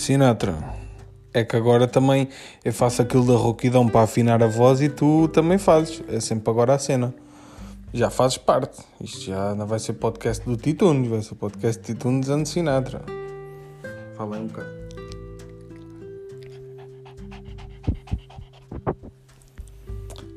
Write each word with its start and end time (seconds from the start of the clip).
Sinatra, 0.00 0.56
é 1.32 1.44
que 1.44 1.54
agora 1.54 1.86
também 1.86 2.28
eu 2.64 2.72
faço 2.72 3.02
aquilo 3.02 3.26
da 3.26 3.34
rouquidão 3.34 3.86
para 3.86 4.00
afinar 4.00 4.42
a 4.42 4.46
voz 4.46 4.80
e 4.80 4.88
tu 4.88 5.28
também 5.28 5.58
fazes. 5.58 6.02
É 6.08 6.18
sempre 6.18 6.50
agora 6.50 6.74
a 6.74 6.78
cena. 6.78 7.14
Já 7.92 8.08
fazes 8.08 8.38
parte. 8.38 8.78
Isto 8.98 9.26
já 9.26 9.54
não 9.54 9.66
vai 9.66 9.78
ser 9.78 9.92
podcast 9.92 10.44
do 10.44 10.56
Titunes, 10.56 11.08
vai 11.08 11.20
ser 11.20 11.34
podcast 11.34 11.82
Titunes 11.82 12.30
and 12.30 12.46
Sinatra. 12.46 13.02
Fala 14.16 14.36
aí 14.36 14.42
um 14.42 14.46
bocado. 14.46 14.80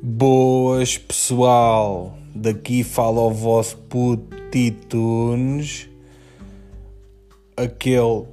Boas 0.01 0.97
pessoal, 0.97 2.17
daqui 2.35 2.83
fala 2.83 3.21
o 3.21 3.31
vosso 3.31 3.77
puto 3.77 4.35
Titunes, 4.51 5.87
aquele 7.55 8.32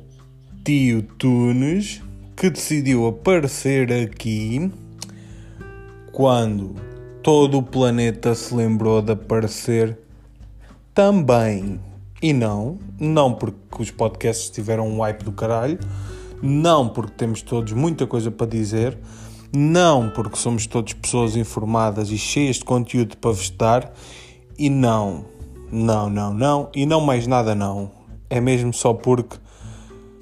tio 0.70 1.02
Tunes 1.02 2.00
que 2.36 2.48
decidiu 2.48 3.04
aparecer 3.08 3.92
aqui 3.92 4.70
quando 6.12 6.76
todo 7.24 7.58
o 7.58 7.62
planeta 7.62 8.36
se 8.36 8.54
lembrou 8.54 9.02
de 9.02 9.10
aparecer 9.10 9.98
também. 10.94 11.80
E 12.22 12.32
não, 12.32 12.78
não 13.00 13.34
porque 13.34 13.82
os 13.82 13.90
podcasts 13.90 14.48
tiveram 14.48 14.86
um 14.86 15.00
hype 15.00 15.24
do 15.24 15.32
caralho, 15.32 15.76
não 16.40 16.88
porque 16.88 17.14
temos 17.16 17.42
todos 17.42 17.72
muita 17.72 18.06
coisa 18.06 18.30
para 18.30 18.46
dizer, 18.46 18.96
não 19.52 20.08
porque 20.10 20.36
somos 20.36 20.68
todos 20.68 20.92
pessoas 20.92 21.34
informadas 21.34 22.12
e 22.12 22.16
cheias 22.16 22.58
de 22.58 22.64
conteúdo 22.64 23.16
para 23.16 23.32
vestar, 23.32 23.92
e 24.56 24.70
não, 24.70 25.24
não, 25.72 26.08
não, 26.08 26.32
não, 26.32 26.70
e 26.72 26.86
não 26.86 27.00
mais 27.00 27.26
nada 27.26 27.56
não. 27.56 27.90
É 28.28 28.40
mesmo 28.40 28.72
só 28.72 28.94
porque 28.94 29.36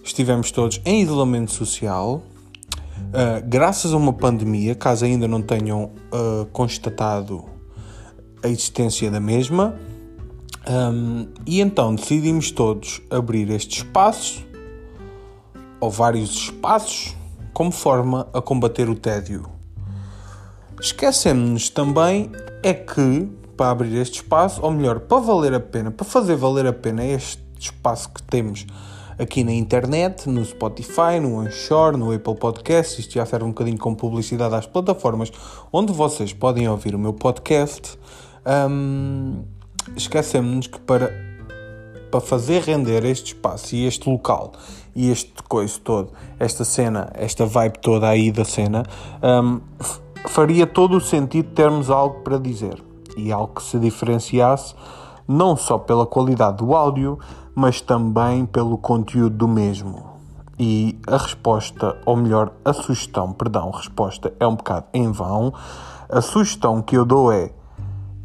estivemos 0.08 0.50
todos 0.50 0.80
em 0.84 1.02
isolamento 1.02 1.52
social, 1.52 2.14
uh, 2.16 3.46
graças 3.46 3.92
a 3.92 3.96
uma 3.96 4.12
pandemia, 4.12 4.74
caso 4.74 5.04
ainda 5.04 5.28
não 5.28 5.42
tenham 5.42 5.92
uh, 6.12 6.46
constatado 6.52 7.44
a 8.42 8.48
existência 8.48 9.10
da 9.10 9.20
mesma, 9.20 9.78
um, 10.68 11.28
e 11.46 11.60
então 11.60 11.94
decidimos 11.94 12.50
todos 12.50 13.00
abrir 13.10 13.50
este 13.50 13.78
espaço, 13.78 14.46
ou 15.80 15.90
vários 15.90 16.30
espaços, 16.30 17.14
como 17.52 17.70
forma 17.70 18.28
a 18.32 18.40
combater 18.40 18.88
o 18.88 18.94
tédio. 18.94 19.48
Esquecemos-nos 20.80 21.68
também 21.70 22.30
é 22.62 22.72
que, 22.72 23.28
para 23.56 23.70
abrir 23.70 23.96
este 23.96 24.16
espaço, 24.16 24.60
ou 24.62 24.70
melhor, 24.70 25.00
para 25.00 25.18
valer 25.18 25.54
a 25.54 25.60
pena, 25.60 25.90
para 25.90 26.06
fazer 26.06 26.36
valer 26.36 26.66
a 26.66 26.72
pena 26.72 27.04
este 27.04 27.42
espaço 27.58 28.08
que 28.10 28.22
temos 28.22 28.66
aqui 29.18 29.42
na 29.42 29.52
internet, 29.52 30.28
no 30.28 30.44
Spotify, 30.44 31.18
no 31.20 31.40
Anchor, 31.40 31.96
no 31.96 32.12
Apple 32.12 32.36
Podcasts. 32.36 32.98
Isto 32.98 33.14
já 33.14 33.26
serve 33.26 33.44
um 33.44 33.48
bocadinho 33.48 33.78
como 33.78 33.96
publicidade 33.96 34.54
às 34.54 34.66
plataformas 34.66 35.32
onde 35.72 35.92
vocês 35.92 36.32
podem 36.32 36.68
ouvir 36.68 36.94
o 36.94 36.98
meu 36.98 37.12
podcast. 37.12 37.98
Um, 38.46 39.42
Esquecemos-nos 39.96 40.66
que 40.66 40.78
para, 40.80 41.12
para 42.10 42.20
fazer 42.20 42.62
render 42.62 43.04
este 43.04 43.34
espaço 43.34 43.74
e 43.74 43.86
este 43.86 44.08
local 44.08 44.52
e 44.94 45.10
este 45.10 45.32
coisa 45.48 45.78
todo, 45.82 46.12
esta 46.38 46.64
cena, 46.64 47.10
esta 47.14 47.46
vibe 47.46 47.78
toda 47.78 48.08
aí 48.08 48.30
da 48.30 48.44
cena, 48.44 48.84
um, 49.22 49.60
faria 50.26 50.66
todo 50.66 50.96
o 50.96 51.00
sentido 51.00 51.50
termos 51.54 51.88
algo 51.90 52.20
para 52.20 52.38
dizer 52.38 52.82
e 53.16 53.32
algo 53.32 53.54
que 53.54 53.62
se 53.62 53.78
diferenciasse 53.78 54.74
não 55.28 55.56
só 55.56 55.78
pela 55.78 56.06
qualidade 56.06 56.56
do 56.56 56.74
áudio, 56.74 57.18
mas 57.58 57.80
também 57.80 58.46
pelo 58.46 58.78
conteúdo 58.78 59.36
do 59.36 59.48
mesmo. 59.48 60.10
E 60.56 60.96
a 61.08 61.16
resposta, 61.16 61.96
ou 62.06 62.16
melhor, 62.16 62.52
a 62.64 62.72
sugestão, 62.72 63.32
perdão, 63.32 63.72
resposta 63.72 64.32
é 64.38 64.46
um 64.46 64.54
bocado 64.54 64.86
em 64.94 65.10
vão. 65.10 65.52
A 66.08 66.20
sugestão 66.20 66.80
que 66.80 66.96
eu 66.96 67.04
dou 67.04 67.32
é: 67.32 67.50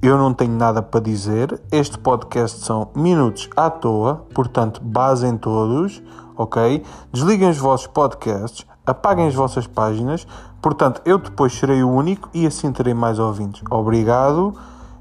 eu 0.04 0.20
não 0.20 0.36
tenho 0.36 0.56
nada 0.56 0.84
para 0.84 1.00
dizer, 1.00 1.60
este 1.72 1.98
podcast 1.98 2.60
são 2.60 2.92
minutos 2.96 3.50
à 3.58 3.72
toa, 3.72 4.24
portanto, 4.36 4.80
basem 4.84 5.36
todos, 5.36 6.00
ok? 6.38 6.84
Desliguem 7.12 7.50
os 7.50 7.58
vossos 7.58 7.88
podcasts, 7.88 8.68
apaguem 8.86 9.26
as 9.26 9.34
vossas 9.34 9.66
páginas, 9.66 10.28
portanto, 10.62 11.02
eu 11.06 11.18
depois 11.18 11.54
serei 11.54 11.82
o 11.82 11.90
único 11.90 12.30
e 12.36 12.46
assim 12.46 12.72
terei 12.72 12.94
mais 12.94 13.18
ouvintes. 13.18 13.64
Obrigado 13.72 14.54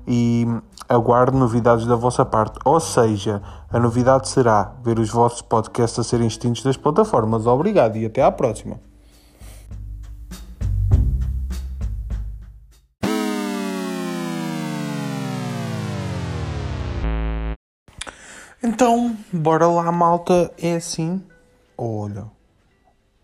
e 0.09 0.47
aguardo 0.93 1.37
novidades 1.37 1.87
da 1.87 1.97
vossa 1.97 2.25
parte. 2.25 2.59
Ou 2.65 2.79
seja, 2.79 3.43
a 3.71 3.79
novidade 3.79 4.29
será 4.29 4.75
ver 4.83 4.99
os 4.99 5.11
vossos 5.11 5.43
podcasts 5.43 5.99
a 5.99 6.05
serem 6.05 6.27
extintos 6.27 6.63
das 6.63 6.77
plataformas. 6.77 7.47
Obrigado 7.47 7.97
e 7.97 8.07
até 8.07 8.23
à 8.23 8.31
próxima. 8.31 8.79
Então, 18.63 19.17
bora 19.33 19.67
lá, 19.67 19.91
malta. 19.91 20.53
É 20.59 20.77
assim. 20.77 21.23
Olha. 21.77 22.31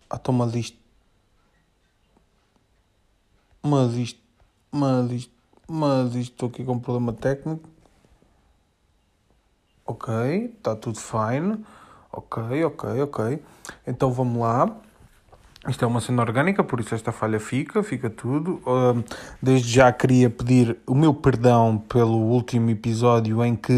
Ah, 0.09 0.17
então, 0.19 0.33
mas 0.33 0.53
isto. 0.55 0.77
Mas 3.63 3.93
isto. 3.93 4.19
Mas 4.71 5.11
isto 5.11 5.38
mas 5.69 6.15
estou 6.15 6.49
aqui 6.49 6.63
com 6.63 6.73
um 6.73 6.79
problema 6.79 7.13
técnico. 7.13 7.67
Ok, 9.85 10.13
está 10.57 10.75
tudo 10.75 10.99
fine. 10.99 11.63
Ok, 12.11 12.63
ok, 12.63 13.01
ok. 13.01 13.43
Então 13.87 14.11
vamos 14.11 14.41
lá. 14.41 14.75
Isto 15.67 15.83
é 15.83 15.87
uma 15.87 15.99
cena 15.99 16.21
orgânica, 16.21 16.63
por 16.63 16.79
isso 16.79 16.95
esta 16.95 17.11
falha 17.11 17.39
fica, 17.39 17.83
fica 17.83 18.09
tudo. 18.09 18.61
desde 19.41 19.73
já 19.73 19.91
queria 19.91 20.29
pedir 20.29 20.77
o 20.87 20.95
meu 20.95 21.13
perdão 21.13 21.77
pelo 21.77 22.17
último 22.17 22.69
episódio 22.69 23.43
em 23.43 23.55
que 23.55 23.73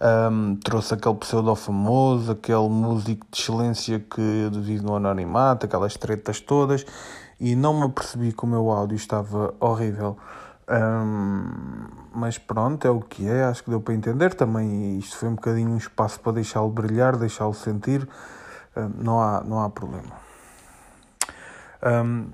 um, 0.00 0.56
trouxe 0.56 0.94
aquele 0.94 1.14
pseudo 1.16 1.54
famoso, 1.54 2.32
aquele 2.32 2.68
músico 2.68 3.26
de 3.30 3.40
excelência 3.40 4.00
que 4.00 4.50
vive 4.52 4.84
no 4.84 4.96
anonimato, 4.96 5.66
aquelas 5.66 5.96
tretas 5.96 6.40
todas, 6.40 6.84
e 7.40 7.54
não 7.54 7.78
me 7.78 7.84
apercebi 7.84 8.32
que 8.32 8.44
o 8.44 8.46
meu 8.46 8.70
áudio 8.70 8.96
estava 8.96 9.54
horrível. 9.60 10.16
Um, 10.68 11.86
mas 12.12 12.36
pronto, 12.36 12.86
é 12.86 12.90
o 12.90 13.00
que 13.00 13.26
é, 13.26 13.44
acho 13.44 13.64
que 13.64 13.70
deu 13.70 13.80
para 13.80 13.94
entender 13.94 14.34
também. 14.34 14.98
Isto 14.98 15.16
foi 15.16 15.28
um 15.28 15.34
bocadinho 15.34 15.70
um 15.70 15.76
espaço 15.76 16.20
para 16.20 16.32
deixá-lo 16.32 16.68
brilhar, 16.68 17.16
deixá-lo 17.16 17.54
sentir, 17.54 18.06
um, 18.76 18.88
não, 19.02 19.20
há, 19.20 19.42
não 19.42 19.60
há 19.60 19.70
problema. 19.70 20.12
Um, 21.82 22.26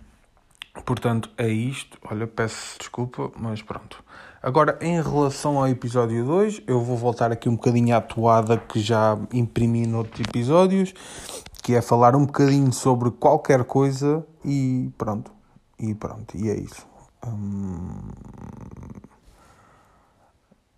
portanto, 0.85 1.31
é 1.39 1.49
isto. 1.49 1.97
Olha, 2.11 2.27
peço 2.27 2.79
desculpa, 2.79 3.31
mas 3.39 3.63
pronto. 3.63 4.03
Agora, 4.43 4.79
em 4.83 5.01
relação 5.01 5.59
ao 5.59 5.69
episódio 5.69 6.25
2, 6.25 6.63
eu 6.67 6.81
vou 6.81 6.97
voltar 6.97 7.33
aqui 7.33 7.49
um 7.49 7.55
bocadinho 7.57 7.97
à 7.97 8.01
toada 8.01 8.59
que 8.59 8.81
já 8.81 9.17
imprimi 9.33 9.87
noutros 9.87 10.21
episódios, 10.21 10.93
que 11.63 11.75
é 11.75 11.81
falar 11.81 12.15
um 12.15 12.27
bocadinho 12.27 12.73
sobre 12.73 13.11
qualquer 13.11 13.65
coisa 13.65 14.27
e 14.45 14.91
pronto. 14.99 15.31
E 15.79 15.95
pronto, 15.95 16.37
e 16.37 16.51
é 16.51 16.57
isso. 16.57 16.94
Hum... 17.27 18.11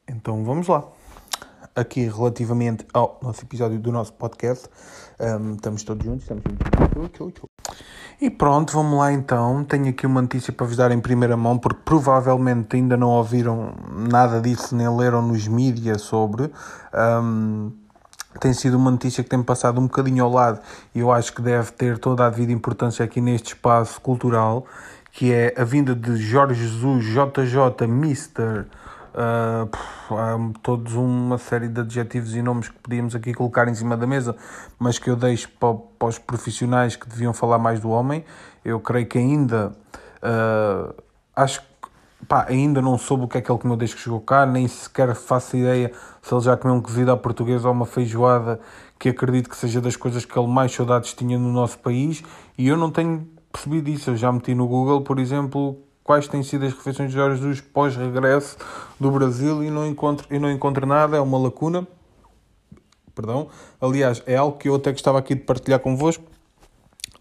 Então 0.08 0.44
vamos 0.44 0.66
lá. 0.68 0.84
Aqui 1.74 2.08
relativamente 2.08 2.86
ao 2.92 3.18
nosso 3.22 3.42
episódio 3.42 3.78
do 3.78 3.92
nosso 3.92 4.12
podcast, 4.14 4.66
um, 5.20 5.54
estamos 5.54 5.82
todos 5.82 6.06
juntos, 6.06 6.22
estamos 6.22 6.42
juntos. 6.94 7.42
E 8.18 8.30
pronto, 8.30 8.72
vamos 8.72 8.98
lá 8.98 9.12
então. 9.12 9.62
Tenho 9.62 9.90
aqui 9.90 10.06
uma 10.06 10.22
notícia 10.22 10.52
para 10.52 10.66
vos 10.66 10.76
dar 10.76 10.90
em 10.90 11.00
primeira 11.00 11.36
mão, 11.36 11.58
porque 11.58 11.80
provavelmente 11.84 12.76
ainda 12.76 12.96
não 12.96 13.10
ouviram 13.10 13.74
nada 14.10 14.40
disso, 14.40 14.74
nem 14.74 14.88
leram 14.88 15.20
nos 15.20 15.46
mídias 15.46 16.00
sobre. 16.00 16.50
Um, 16.94 17.72
tem 18.40 18.52
sido 18.52 18.76
uma 18.76 18.90
notícia 18.90 19.22
que 19.22 19.30
tem 19.30 19.42
passado 19.42 19.80
um 19.80 19.84
bocadinho 19.84 20.24
ao 20.24 20.30
lado 20.30 20.60
e 20.94 21.00
eu 21.00 21.10
acho 21.10 21.32
que 21.32 21.40
deve 21.40 21.72
ter 21.72 21.98
toda 21.98 22.26
a 22.26 22.30
devida 22.30 22.52
importância 22.52 23.04
aqui 23.04 23.20
neste 23.20 23.54
espaço 23.54 24.00
cultural 24.00 24.66
que 25.16 25.32
é 25.32 25.54
a 25.56 25.64
vinda 25.64 25.94
de 25.94 26.14
Jorge 26.18 26.60
Jesus, 26.60 27.06
JJ, 27.06 27.86
Mister, 27.88 28.66
uh, 29.14 30.14
há 30.14 30.38
todos 30.62 30.92
uma 30.92 31.38
série 31.38 31.68
de 31.68 31.80
adjetivos 31.80 32.36
e 32.36 32.42
nomes 32.42 32.68
que 32.68 32.78
podíamos 32.78 33.14
aqui 33.14 33.32
colocar 33.32 33.66
em 33.66 33.74
cima 33.74 33.96
da 33.96 34.06
mesa, 34.06 34.36
mas 34.78 34.98
que 34.98 35.08
eu 35.08 35.16
deixo 35.16 35.48
para, 35.58 35.72
para 35.98 36.08
os 36.08 36.18
profissionais 36.18 36.96
que 36.96 37.08
deviam 37.08 37.32
falar 37.32 37.58
mais 37.58 37.80
do 37.80 37.88
homem. 37.88 38.26
Eu 38.62 38.78
creio 38.78 39.06
que 39.06 39.16
ainda, 39.16 39.74
uh, 40.22 40.94
acho 41.34 41.62
que 41.62 41.66
pá, 42.28 42.44
ainda 42.46 42.82
não 42.82 42.98
soube 42.98 43.24
o 43.24 43.28
que 43.28 43.38
é 43.38 43.40
que 43.40 43.50
ele 43.50 43.58
comeu 43.58 43.78
desde 43.78 43.96
que 43.96 44.02
chegou 44.02 44.20
cá, 44.20 44.44
nem 44.44 44.68
sequer 44.68 45.14
faço 45.14 45.56
ideia 45.56 45.92
se 46.20 46.34
ele 46.34 46.42
já 46.42 46.58
comeu 46.58 46.76
um 46.76 46.82
cozido 46.82 47.10
à 47.10 47.16
portuguesa 47.16 47.68
ou 47.68 47.72
uma 47.72 47.86
feijoada, 47.86 48.60
que 48.98 49.08
acredito 49.08 49.48
que 49.48 49.56
seja 49.56 49.80
das 49.80 49.96
coisas 49.96 50.26
que 50.26 50.38
ele 50.38 50.48
mais 50.48 50.74
saudades 50.74 51.14
tinha 51.14 51.38
no 51.38 51.50
nosso 51.50 51.78
país, 51.78 52.22
e 52.58 52.68
eu 52.68 52.76
não 52.76 52.90
tenho 52.90 53.26
percebi 53.56 53.80
disso. 53.80 54.10
Eu 54.10 54.16
já 54.16 54.30
meti 54.30 54.54
no 54.54 54.68
Google, 54.68 55.00
por 55.00 55.18
exemplo, 55.18 55.78
quais 56.04 56.28
têm 56.28 56.42
sido 56.42 56.66
as 56.66 56.72
refeições 56.72 57.10
de 57.10 57.16
Jorge 57.16 57.40
Jesus 57.40 57.60
pós-regresso 57.60 58.58
do 59.00 59.10
Brasil 59.10 59.64
e 59.64 59.70
não, 59.70 59.86
encontro, 59.86 60.26
e 60.30 60.38
não 60.38 60.50
encontro 60.50 60.86
nada, 60.86 61.16
é 61.16 61.20
uma 61.20 61.38
lacuna. 61.38 61.86
Perdão. 63.14 63.48
Aliás, 63.80 64.22
é 64.26 64.36
algo 64.36 64.58
que 64.58 64.68
eu 64.68 64.74
até 64.74 64.92
gostava 64.92 65.18
aqui 65.18 65.34
de 65.34 65.40
partilhar 65.40 65.80
convosco, 65.80 66.22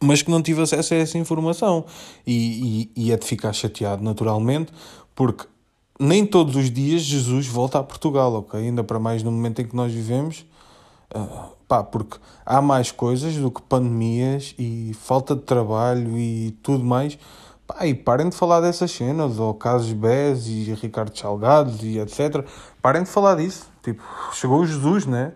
mas 0.02 0.22
que 0.22 0.30
não 0.30 0.42
tive 0.42 0.62
acesso 0.62 0.94
a 0.94 0.98
essa 0.98 1.18
informação. 1.18 1.86
E, 2.28 2.92
e, 2.96 3.06
e 3.06 3.12
é 3.14 3.18
de 3.18 3.26
ficar 3.26 3.54
chateado, 3.54 4.04
naturalmente, 4.04 4.74
porque 5.16 5.46
nem 5.98 6.26
todos 6.26 6.58
os 6.58 6.70
dias 6.70 7.02
Jesus 7.02 7.48
volta 7.48 7.80
a 7.80 7.84
Portugal, 7.84 8.34
ok? 8.34 8.60
Ainda 8.60 8.84
para 8.84 9.00
mais 9.00 9.24
no 9.24 9.32
momento 9.32 9.62
em 9.62 9.66
que 9.66 9.76
nós 9.76 9.94
vivemos. 9.94 10.46
Uh, 11.14 11.56
pá, 11.68 11.84
porque 11.84 12.18
há 12.46 12.62
mais 12.62 12.92
coisas 12.92 13.36
do 13.36 13.52
que 13.52 13.62
pandemias 13.62 14.56
e 14.58 14.94
falta 14.94 15.36
de 15.36 15.42
trabalho 15.42 16.18
e 16.18 16.52
tudo 16.64 16.84
mais. 16.84 17.18
Pá, 17.68 17.86
e 17.86 17.94
parem 17.94 18.30
de 18.30 18.36
falar 18.36 18.62
dessas 18.62 18.92
cenas, 18.92 19.40
ou 19.40 19.54
Casos 19.54 19.92
Bez 19.92 20.48
e 20.48 20.74
Ricardo 20.74 21.18
Salgados 21.18 21.84
e 21.84 22.00
etc. 22.00 22.46
Parem 22.82 23.04
de 23.04 23.10
falar 23.10 23.36
disso. 23.36 23.68
Tipo, 23.84 24.04
chegou 24.34 24.62
o 24.62 24.66
Jesus, 24.66 25.06
né? 25.06 25.34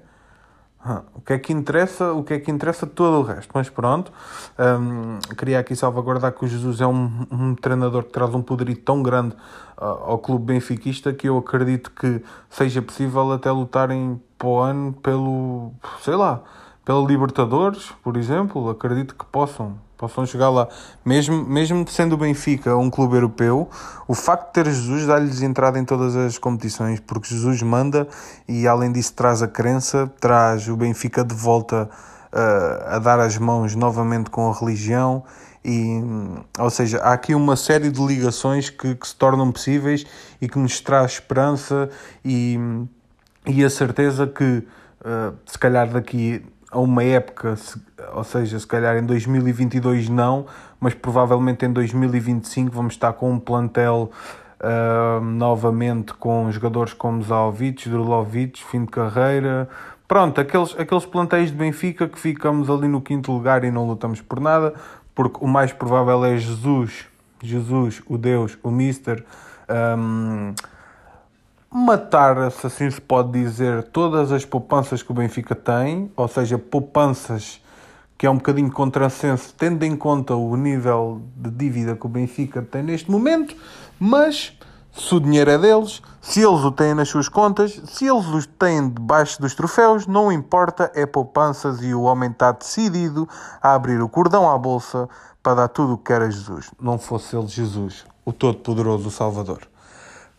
o 1.13 1.21
que 1.21 1.33
é 1.33 1.39
que 1.39 1.51
interessa? 1.51 2.13
O 2.13 2.23
que 2.23 2.33
é 2.33 2.39
que 2.39 2.49
interessa 2.49 2.87
todo 2.87 3.19
o 3.19 3.21
resto? 3.21 3.51
Mas 3.53 3.69
pronto, 3.69 4.11
um, 4.57 5.19
queria 5.35 5.59
aqui 5.59 5.75
salvaguardar 5.75 6.31
que 6.31 6.45
o 6.45 6.47
Jesus 6.47 6.79
é 6.79 6.87
um, 6.87 7.27
um 7.31 7.55
treinador 7.55 8.03
que 8.03 8.11
traz 8.11 8.33
um 8.33 8.41
poderio 8.41 8.75
tão 8.77 9.03
grande 9.03 9.35
uh, 9.77 9.83
ao 9.83 10.17
clube 10.19 10.45
benfiquista 10.45 11.13
que 11.13 11.27
eu 11.27 11.37
acredito 11.37 11.91
que 11.91 12.23
seja 12.49 12.81
possível 12.81 13.31
até 13.33 13.51
lutarem 13.51 14.21
para 14.39 14.47
o 14.47 14.57
ano 14.57 14.93
pelo, 14.93 15.73
sei 16.01 16.15
lá, 16.15 16.41
pela 16.85 17.05
Libertadores, 17.05 17.91
por 18.01 18.17
exemplo. 18.17 18.69
Acredito 18.69 19.13
que 19.13 19.25
possam 19.25 19.77
possam 19.99 20.25
chegar 20.25 20.49
lá. 20.49 20.69
Mesmo, 21.03 21.43
mesmo 21.43 21.85
sendo 21.89 22.13
o 22.13 22.17
Benfica 22.17 22.75
um 22.77 22.89
clube 22.89 23.15
europeu, 23.15 23.69
o 24.07 24.15
facto 24.15 24.47
de 24.47 24.53
ter 24.53 24.65
Jesus 24.65 25.05
dá-lhes 25.05 25.41
entrada 25.41 25.77
em 25.77 25.83
todas 25.83 26.15
as 26.15 26.37
competições, 26.37 27.01
porque 27.01 27.27
Jesus 27.27 27.61
manda 27.61 28.07
e 28.47 28.65
além 28.65 28.93
disso 28.93 29.13
traz 29.13 29.43
a 29.43 29.47
crença, 29.47 30.09
traz 30.21 30.69
o 30.69 30.77
Benfica 30.77 31.21
de 31.21 31.35
volta 31.35 31.89
uh, 32.31 32.95
a 32.95 32.99
dar 32.99 33.19
as 33.19 33.37
mãos 33.37 33.75
novamente 33.75 34.29
com 34.29 34.49
a 34.49 34.57
religião. 34.57 35.21
E, 35.65 36.01
ou 36.57 36.69
seja, 36.69 36.99
há 36.99 37.11
aqui 37.11 37.35
uma 37.35 37.57
série 37.57 37.91
de 37.91 38.01
ligações 38.01 38.69
que, 38.69 38.95
que 38.95 39.05
se 39.05 39.15
tornam 39.17 39.51
possíveis 39.51 40.05
e 40.39 40.47
que 40.47 40.57
nos 40.57 40.79
traz 40.79 41.11
esperança 41.11 41.89
e, 42.23 42.57
e 43.49 43.65
a 43.65 43.69
certeza 43.69 44.27
que, 44.27 44.43
uh, 45.01 45.33
se 45.45 45.57
calhar 45.57 45.89
daqui 45.89 46.43
a 46.71 46.79
uma 46.79 47.03
época, 47.03 47.55
ou 48.13 48.23
seja, 48.23 48.59
se 48.59 48.67
calhar 48.67 48.95
em 48.97 49.03
2022 49.03 50.07
não, 50.07 50.45
mas 50.79 50.93
provavelmente 50.93 51.65
em 51.65 51.73
2025 51.73 52.71
vamos 52.71 52.93
estar 52.93 53.11
com 53.13 53.31
um 53.31 53.39
plantel 53.39 54.11
uh, 54.59 55.19
novamente 55.19 56.13
com 56.13 56.51
jogadores 56.51 56.93
como 56.93 57.23
Zaovic, 57.23 57.89
Drulovic, 57.89 58.63
fim 58.63 58.85
de 58.85 58.91
carreira. 58.91 59.67
Pronto, 60.07 60.39
aqueles, 60.39 60.75
aqueles 60.77 61.05
plantéis 61.05 61.49
de 61.49 61.57
Benfica 61.57 62.07
que 62.07 62.19
ficamos 62.19 62.69
ali 62.69 62.87
no 62.87 63.01
quinto 63.01 63.31
lugar 63.31 63.63
e 63.63 63.71
não 63.71 63.87
lutamos 63.87 64.21
por 64.21 64.39
nada, 64.39 64.75
porque 65.15 65.37
o 65.41 65.47
mais 65.47 65.73
provável 65.73 66.23
é 66.23 66.37
Jesus, 66.37 67.07
Jesus, 67.41 68.01
o 68.07 68.15
Deus, 68.15 68.57
o 68.61 68.69
Mister. 68.69 69.23
Um, 69.97 70.53
matar, 71.71 72.51
se 72.51 72.67
assim 72.67 72.89
se 72.89 72.99
pode 72.99 73.31
dizer, 73.31 73.83
todas 73.83 74.31
as 74.31 74.43
poupanças 74.43 75.03
que 75.03 75.11
o 75.11 75.13
Benfica 75.13 75.53
tem, 75.53 76.11
ou 76.15 76.27
seja, 76.27 76.57
poupanças 76.57 77.61
que 78.17 78.25
é 78.25 78.29
um 78.29 78.35
bocadinho 78.35 78.69
contrassenso, 78.69 79.53
tendo 79.57 79.83
em 79.83 79.95
conta 79.95 80.35
o 80.35 80.57
nível 80.57 81.21
de 81.37 81.49
dívida 81.51 81.95
que 81.95 82.05
o 82.05 82.09
Benfica 82.09 82.61
tem 82.61 82.83
neste 82.83 83.09
momento, 83.09 83.55
mas 83.97 84.57
se 84.91 85.15
o 85.15 85.21
dinheiro 85.21 85.49
é 85.49 85.57
deles, 85.57 86.01
se 86.19 86.41
eles 86.41 86.59
o 86.59 86.71
têm 86.71 86.93
nas 86.93 87.07
suas 87.07 87.29
contas, 87.29 87.81
se 87.85 88.05
eles 88.05 88.25
o 88.25 88.45
têm 88.45 88.89
debaixo 88.89 89.41
dos 89.41 89.55
troféus, 89.55 90.05
não 90.05 90.29
importa, 90.29 90.91
é 90.93 91.05
poupanças 91.05 91.81
e 91.81 91.93
o 91.93 92.01
homem 92.01 92.29
está 92.29 92.51
decidido 92.51 93.27
a 93.61 93.73
abrir 93.73 94.01
o 94.01 94.09
cordão 94.09 94.49
à 94.49 94.57
bolsa 94.57 95.07
para 95.41 95.55
dar 95.55 95.67
tudo 95.69 95.93
o 95.93 95.97
que 95.97 96.05
quer 96.05 96.21
a 96.21 96.29
Jesus. 96.29 96.71
Não 96.77 96.99
fosse 96.99 97.37
ele 97.37 97.47
Jesus, 97.47 98.05
o 98.25 98.33
Todo-Poderoso, 98.33 99.09
Salvador. 99.09 99.68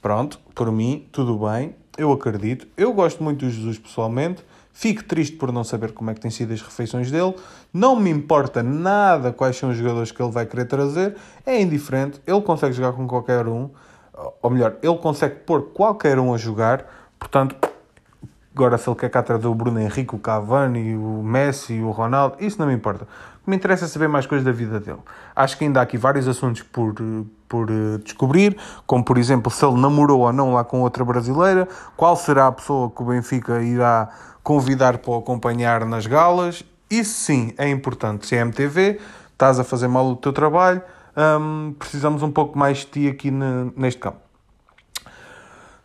Pronto, 0.00 0.38
por 0.55 0.73
mim, 0.73 1.06
tudo 1.12 1.38
bem, 1.47 1.75
eu 1.99 2.11
acredito. 2.11 2.67
Eu 2.76 2.93
gosto 2.93 3.23
muito 3.23 3.44
do 3.44 3.50
Jesus 3.50 3.79
pessoalmente. 3.79 4.43
Fico 4.73 5.05
triste 5.05 5.37
por 5.37 5.52
não 5.52 5.62
saber 5.62 5.93
como 5.93 6.11
é 6.11 6.14
que 6.14 6.20
têm 6.20 6.31
sido 6.31 6.55
as 6.55 6.62
refeições 6.62 7.11
dele. 7.11 7.35
Não 7.73 7.94
me 7.97 8.08
importa 8.08 8.62
nada 8.62 9.32
quais 9.32 9.56
são 9.56 9.70
os 9.70 9.76
jogadores 9.76 10.11
que 10.11 10.23
ele 10.23 10.31
vai 10.31 10.47
querer 10.47 10.64
trazer. 10.64 11.17
É 11.44 11.61
indiferente. 11.61 12.20
Ele 12.26 12.41
consegue 12.41 12.73
jogar 12.73 12.93
com 12.93 13.06
qualquer 13.06 13.47
um. 13.47 13.69
Ou 14.41 14.50
melhor, 14.50 14.76
ele 14.82 14.97
consegue 14.97 15.37
pôr 15.41 15.70
qualquer 15.73 16.19
um 16.19 16.32
a 16.32 16.38
jogar. 16.38 16.87
Portanto, 17.19 17.56
agora 18.55 18.79
se 18.79 18.88
ele 18.88 18.97
quer 18.97 19.11
cá 19.11 19.23
trazer 19.23 19.47
o 19.47 19.55
Bruno 19.55 19.79
Henrique, 19.79 20.14
o 20.14 20.19
Cavani, 20.19 20.97
o 20.97 21.23
Messi, 21.23 21.81
o 21.81 21.91
Ronaldo, 21.91 22.37
isso 22.41 22.58
não 22.58 22.67
me 22.67 22.75
importa. 22.75 23.06
Me 23.50 23.56
interessa 23.56 23.88
saber 23.88 24.06
mais 24.06 24.26
coisas 24.26 24.44
da 24.44 24.52
vida 24.52 24.79
dele. 24.79 25.00
Acho 25.35 25.58
que 25.58 25.64
ainda 25.64 25.81
há 25.81 25.82
aqui 25.82 25.99
vários 25.99 26.29
assuntos 26.29 26.62
por, 26.62 26.94
por 27.49 27.69
eh, 27.69 27.99
descobrir, 27.99 28.56
como 28.87 29.05
por 29.05 29.19
exemplo 29.19 29.50
se 29.50 29.67
ele 29.67 29.75
namorou 29.81 30.20
ou 30.20 30.32
não 30.32 30.55
lá 30.55 30.62
com 30.62 30.82
outra 30.82 31.05
brasileira, 31.05 31.67
qual 31.97 32.14
será 32.14 32.47
a 32.47 32.52
pessoa 32.52 32.88
que 32.88 33.02
o 33.02 33.06
Benfica 33.06 33.61
irá 33.61 34.08
convidar 34.44 34.99
para 34.99 35.11
o 35.11 35.17
acompanhar 35.17 35.85
nas 35.85 36.06
galas. 36.06 36.62
Isso 36.88 37.14
sim 37.14 37.52
é 37.58 37.69
importante. 37.69 38.25
Se 38.25 38.37
é 38.37 38.38
MTV, 38.38 39.00
estás 39.32 39.58
a 39.58 39.64
fazer 39.64 39.88
mal 39.88 40.06
o 40.06 40.14
teu 40.14 40.32
trabalho, 40.32 40.81
hum, 41.40 41.75
precisamos 41.76 42.23
um 42.23 42.30
pouco 42.30 42.57
mais 42.57 42.78
de 42.78 42.87
ti 42.87 43.09
aqui 43.09 43.33
neste 43.33 43.99
campo. 43.99 44.29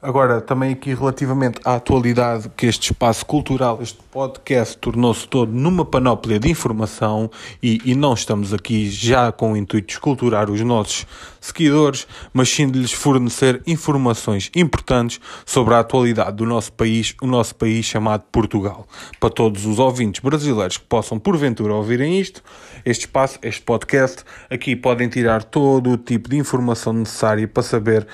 Agora, 0.06 0.40
também 0.40 0.72
aqui 0.72 0.94
relativamente 0.94 1.60
à 1.66 1.78
atualidade 1.78 2.48
que 2.56 2.68
este 2.68 2.92
espaço 2.92 3.26
cultural, 3.26 3.80
este 3.82 3.98
podcast, 4.12 4.78
tornou-se 4.78 5.28
todo 5.28 5.52
numa 5.52 5.84
panóplia 5.84 6.40
de 6.40 6.48
informação 6.48 7.28
e, 7.62 7.82
e, 7.84 7.96
não 7.96 8.14
estamos 8.14 8.54
aqui 8.54 8.88
já 8.88 9.32
com 9.32 9.54
o 9.54 9.58
intuito 9.58 9.88
de 9.88 9.94
esculturar 9.94 10.48
os 10.52 10.62
nossos 10.62 11.08
seguidores, 11.42 12.06
mas 12.32 12.50
sim 12.50 12.70
de 12.70 12.78
lhes 12.78 12.92
fornecer 12.92 13.64
informações 13.66 14.52
importantes 14.56 15.20
sobre 15.44 15.74
a 15.74 15.80
atualidade 15.80 16.38
do 16.38 16.46
nosso 16.46 16.72
país, 16.74 17.16
o 17.20 17.26
nosso 17.26 17.56
país 17.56 17.84
chamado 17.84 18.26
Portugal. 18.32 18.88
Para 19.20 19.32
todos 19.32 19.66
os 19.66 19.80
ouvintes 19.80 20.22
brasileiros 20.22 20.78
que 20.78 20.86
possam 20.86 21.18
porventura 21.18 21.74
ouvirem 21.74 22.20
isto, 22.20 22.44
este 22.86 23.08
espaço, 23.08 23.40
este 23.42 23.64
podcast, 23.64 24.24
aqui 24.52 24.76
podem 24.76 25.10
tirar 25.10 25.44
todo 25.44 25.90
o 25.90 25.98
tipo 25.98 26.30
de 26.30 26.38
informação 26.38 26.94
necessária 26.94 27.48
para 27.48 27.64
saber 27.64 28.06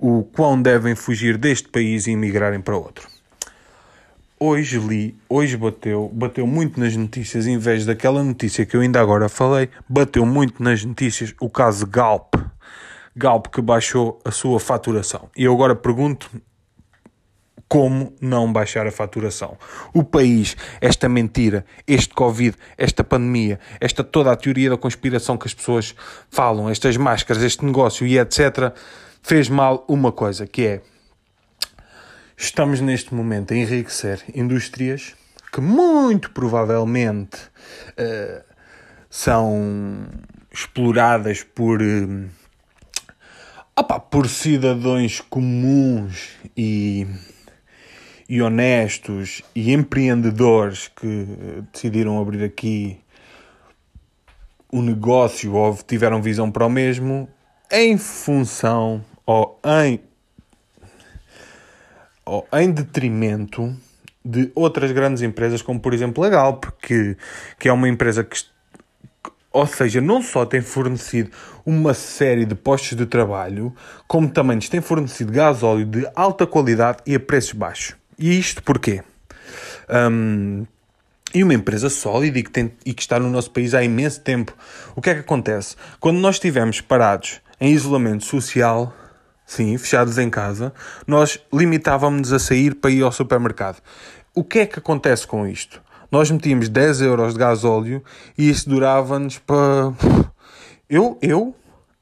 o 0.00 0.24
quão 0.24 0.60
devem 0.60 0.94
fugir 0.94 1.36
deste 1.36 1.68
país 1.68 2.06
e 2.06 2.12
emigrarem 2.12 2.60
para 2.60 2.76
outro. 2.76 3.06
Hoje 4.38 4.78
li, 4.78 5.14
hoje 5.28 5.58
bateu, 5.58 6.10
bateu 6.14 6.46
muito 6.46 6.80
nas 6.80 6.96
notícias, 6.96 7.46
em 7.46 7.58
vez 7.58 7.84
daquela 7.84 8.24
notícia 8.24 8.64
que 8.64 8.74
eu 8.74 8.80
ainda 8.80 8.98
agora 8.98 9.28
falei, 9.28 9.68
bateu 9.86 10.24
muito 10.24 10.62
nas 10.62 10.82
notícias 10.82 11.34
o 11.38 11.50
caso 11.50 11.86
Galp. 11.86 12.34
Galp 13.14 13.48
que 13.48 13.60
baixou 13.60 14.18
a 14.24 14.30
sua 14.30 14.58
faturação. 14.58 15.28
E 15.36 15.44
eu 15.44 15.52
agora 15.52 15.76
pergunto 15.76 16.30
como 17.68 18.14
não 18.18 18.50
baixar 18.50 18.86
a 18.86 18.90
faturação. 18.90 19.58
O 19.92 20.02
país, 20.02 20.56
esta 20.80 21.06
mentira, 21.08 21.64
este 21.86 22.14
Covid, 22.14 22.56
esta 22.78 23.04
pandemia, 23.04 23.60
esta 23.78 24.02
toda 24.02 24.32
a 24.32 24.36
teoria 24.36 24.70
da 24.70 24.78
conspiração 24.78 25.36
que 25.36 25.46
as 25.46 25.52
pessoas 25.54 25.94
falam, 26.30 26.70
estas 26.70 26.96
máscaras, 26.96 27.42
este 27.42 27.62
negócio 27.64 28.06
e 28.06 28.18
etc 28.18 28.74
fez 29.22 29.48
mal 29.48 29.84
uma 29.88 30.12
coisa, 30.12 30.46
que 30.46 30.66
é 30.66 30.80
estamos 32.36 32.80
neste 32.80 33.14
momento 33.14 33.52
a 33.52 33.56
enriquecer 33.56 34.22
indústrias 34.34 35.14
que 35.52 35.60
muito 35.60 36.30
provavelmente 36.30 37.36
uh, 37.98 38.44
são 39.08 40.06
exploradas 40.50 41.42
por, 41.42 41.82
uh, 41.82 42.28
opa, 43.76 43.98
por 43.98 44.28
cidadãos 44.28 45.20
comuns 45.20 46.30
e, 46.56 47.06
e 48.28 48.40
honestos 48.40 49.42
e 49.54 49.72
empreendedores 49.72 50.88
que 50.88 51.26
decidiram 51.72 52.20
abrir 52.20 52.44
aqui 52.44 53.00
um 54.72 54.82
negócio 54.82 55.54
ou 55.54 55.76
tiveram 55.76 56.22
visão 56.22 56.50
para 56.50 56.64
o 56.64 56.70
mesmo 56.70 57.28
em 57.72 57.98
função 57.98 59.04
ou 59.30 59.60
em, 59.64 60.00
ou 62.24 62.48
em 62.52 62.72
detrimento 62.72 63.72
de 64.24 64.50
outras 64.56 64.90
grandes 64.90 65.22
empresas, 65.22 65.62
como 65.62 65.78
por 65.78 65.94
exemplo 65.94 66.24
a 66.24 66.28
Galp, 66.28 66.64
que, 66.82 67.16
que 67.56 67.68
é 67.68 67.72
uma 67.72 67.88
empresa 67.88 68.24
que, 68.24 68.36
ou 69.52 69.66
seja, 69.68 70.00
não 70.00 70.20
só 70.20 70.44
tem 70.44 70.60
fornecido 70.60 71.30
uma 71.64 71.94
série 71.94 72.44
de 72.44 72.56
postos 72.56 72.98
de 72.98 73.06
trabalho, 73.06 73.72
como 74.08 74.28
também 74.28 74.56
nos 74.56 74.68
tem 74.68 74.80
fornecido 74.80 75.30
gás 75.30 75.62
óleo 75.62 75.86
de 75.86 76.10
alta 76.16 76.44
qualidade 76.44 76.98
e 77.06 77.14
a 77.14 77.20
preços 77.20 77.52
baixos. 77.52 77.94
E 78.18 78.36
isto 78.36 78.60
porquê? 78.64 79.04
Um, 79.88 80.66
e 81.32 81.44
uma 81.44 81.54
empresa 81.54 81.88
sólida 81.88 82.36
e 82.36 82.42
que, 82.42 82.50
tem, 82.50 82.72
e 82.84 82.92
que 82.92 83.00
está 83.00 83.20
no 83.20 83.30
nosso 83.30 83.52
país 83.52 83.74
há 83.74 83.84
imenso 83.84 84.22
tempo. 84.22 84.52
O 84.96 85.00
que 85.00 85.10
é 85.10 85.14
que 85.14 85.20
acontece? 85.20 85.76
Quando 86.00 86.18
nós 86.18 86.34
estivermos 86.34 86.80
parados 86.80 87.40
em 87.60 87.72
isolamento 87.72 88.24
social, 88.24 88.92
sim, 89.50 89.76
fechados 89.78 90.18
em 90.18 90.30
casa, 90.30 90.72
nós 91.06 91.40
limitávamos-nos 91.52 92.32
a 92.32 92.38
sair 92.38 92.74
para 92.74 92.90
ir 92.90 93.02
ao 93.02 93.12
supermercado. 93.12 93.82
O 94.34 94.44
que 94.44 94.60
é 94.60 94.66
que 94.66 94.78
acontece 94.78 95.26
com 95.26 95.46
isto? 95.46 95.82
nós 96.10 96.30
metíamos 96.30 96.68
10 96.68 97.02
euros 97.02 97.34
de 97.34 97.38
gasóleo 97.38 98.02
e 98.36 98.50
isso 98.50 98.68
durava-nos 98.68 99.38
para. 99.38 99.92
Eu, 100.88 101.16
eu, 101.22 101.54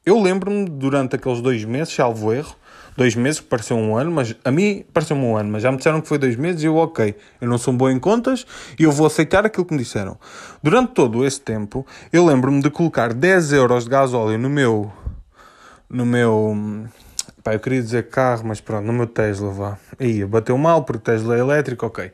eu 0.03 0.19
lembro-me 0.19 0.67
durante 0.67 1.15
aqueles 1.15 1.41
dois 1.41 1.63
meses, 1.63 1.93
salvo 1.93 2.33
erro, 2.33 2.55
dois 2.97 3.13
meses, 3.13 3.39
que 3.39 3.45
pareceu 3.45 3.77
um 3.77 3.95
ano, 3.95 4.09
mas 4.09 4.35
a 4.43 4.49
mim 4.49 4.83
pareceu-me 4.91 5.23
um 5.23 5.37
ano, 5.37 5.51
mas 5.51 5.61
já 5.61 5.71
me 5.71 5.77
disseram 5.77 6.01
que 6.01 6.07
foi 6.07 6.17
dois 6.17 6.35
meses 6.35 6.63
e 6.63 6.65
eu, 6.65 6.75
ok, 6.75 7.15
eu 7.39 7.47
não 7.47 7.59
sou 7.59 7.71
bom 7.71 7.87
em 7.87 7.99
contas 7.99 8.47
e 8.79 8.83
eu 8.85 8.91
vou 8.91 9.05
aceitar 9.05 9.45
aquilo 9.45 9.63
que 9.63 9.75
me 9.75 9.83
disseram. 9.83 10.17
Durante 10.63 10.93
todo 10.93 11.23
esse 11.23 11.39
tempo, 11.39 11.85
eu 12.11 12.25
lembro-me 12.25 12.63
de 12.63 12.71
colocar 12.71 13.13
10 13.13 13.53
euros 13.53 13.83
de 13.83 13.91
gasóleo 13.91 14.39
no 14.39 14.49
meu. 14.49 14.91
no 15.87 16.03
meu. 16.03 16.57
Pá, 17.43 17.53
eu 17.53 17.59
queria 17.59 17.81
dizer 17.81 18.09
carro, 18.09 18.43
mas 18.47 18.61
pronto, 18.61 18.85
no 18.85 18.93
meu 18.93 19.07
Tesla, 19.07 19.51
vá. 19.51 19.77
Aí, 19.99 20.25
bateu 20.25 20.57
mal 20.57 20.83
porque 20.83 21.03
Tesla 21.03 21.35
é 21.35 21.39
elétrico, 21.39 21.85
ok. 21.85 22.11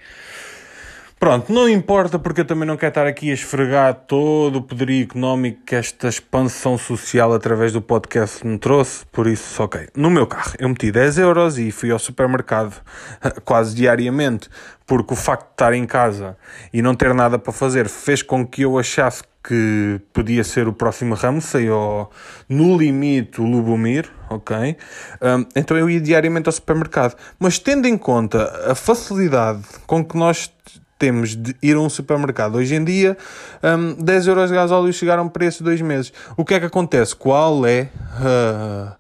Pronto, 1.26 1.52
não 1.52 1.68
importa 1.68 2.20
porque 2.20 2.42
eu 2.42 2.46
também 2.46 2.68
não 2.68 2.78
quero 2.78 2.90
estar 2.90 3.08
aqui 3.08 3.32
a 3.32 3.34
esfregar 3.34 3.96
todo 3.96 4.58
o 4.58 4.62
poderio 4.62 5.04
económico 5.04 5.60
que 5.66 5.74
esta 5.74 6.08
expansão 6.08 6.78
social 6.78 7.34
através 7.34 7.74
do 7.74 7.82
podcast 7.82 8.46
me 8.46 8.60
trouxe, 8.60 9.04
por 9.12 9.26
isso, 9.26 9.64
ok. 9.64 9.88
No 9.96 10.12
meu 10.12 10.28
carro, 10.28 10.54
eu 10.60 10.70
meti 10.70 10.92
10 10.92 11.18
euros 11.18 11.58
e 11.58 11.72
fui 11.72 11.90
ao 11.90 11.98
supermercado 11.98 12.80
quase 13.44 13.74
diariamente, 13.76 14.48
porque 14.86 15.16
o 15.16 15.18
facto 15.18 15.48
de 15.48 15.54
estar 15.54 15.74
em 15.74 15.88
casa 15.88 16.38
e 16.72 16.80
não 16.80 16.94
ter 16.94 17.12
nada 17.16 17.40
para 17.40 17.52
fazer 17.52 17.90
fez 17.90 18.22
com 18.22 18.46
que 18.46 18.62
eu 18.62 18.78
achasse 18.78 19.24
que 19.44 20.00
podia 20.14 20.44
ser 20.44 20.68
o 20.68 20.74
próximo 20.74 21.16
Ramsey 21.16 21.72
ou 21.72 22.08
no 22.48 22.78
limite 22.78 23.42
o 23.42 23.46
Lubomir, 23.46 24.12
ok? 24.30 24.78
Um, 25.22 25.46
então 25.56 25.76
eu 25.76 25.90
ia 25.90 26.00
diariamente 26.00 26.50
ao 26.50 26.54
supermercado. 26.54 27.16
Mas 27.40 27.58
tendo 27.58 27.88
em 27.88 27.98
conta 27.98 28.72
a 28.72 28.76
facilidade 28.76 29.64
com 29.88 30.06
que 30.06 30.16
nós 30.16 30.52
temos 30.98 31.36
de 31.36 31.56
ir 31.62 31.76
a 31.76 31.80
um 31.80 31.90
supermercado. 31.90 32.56
Hoje 32.56 32.76
em 32.76 32.84
dia, 32.84 33.18
um, 33.64 33.94
10 34.04 34.28
euros 34.28 34.50
de 34.50 34.56
gasóleo 34.56 34.94
chegaram 34.94 35.28
para 35.28 35.46
esses 35.46 35.62
dois 35.62 35.82
meses. 35.82 36.14
O 36.38 36.46
que 36.46 36.54
é 36.54 36.60
que 36.60 36.66
acontece? 36.66 37.16
Qual 37.16 37.66
é 37.66 37.90
uh, 38.20 38.96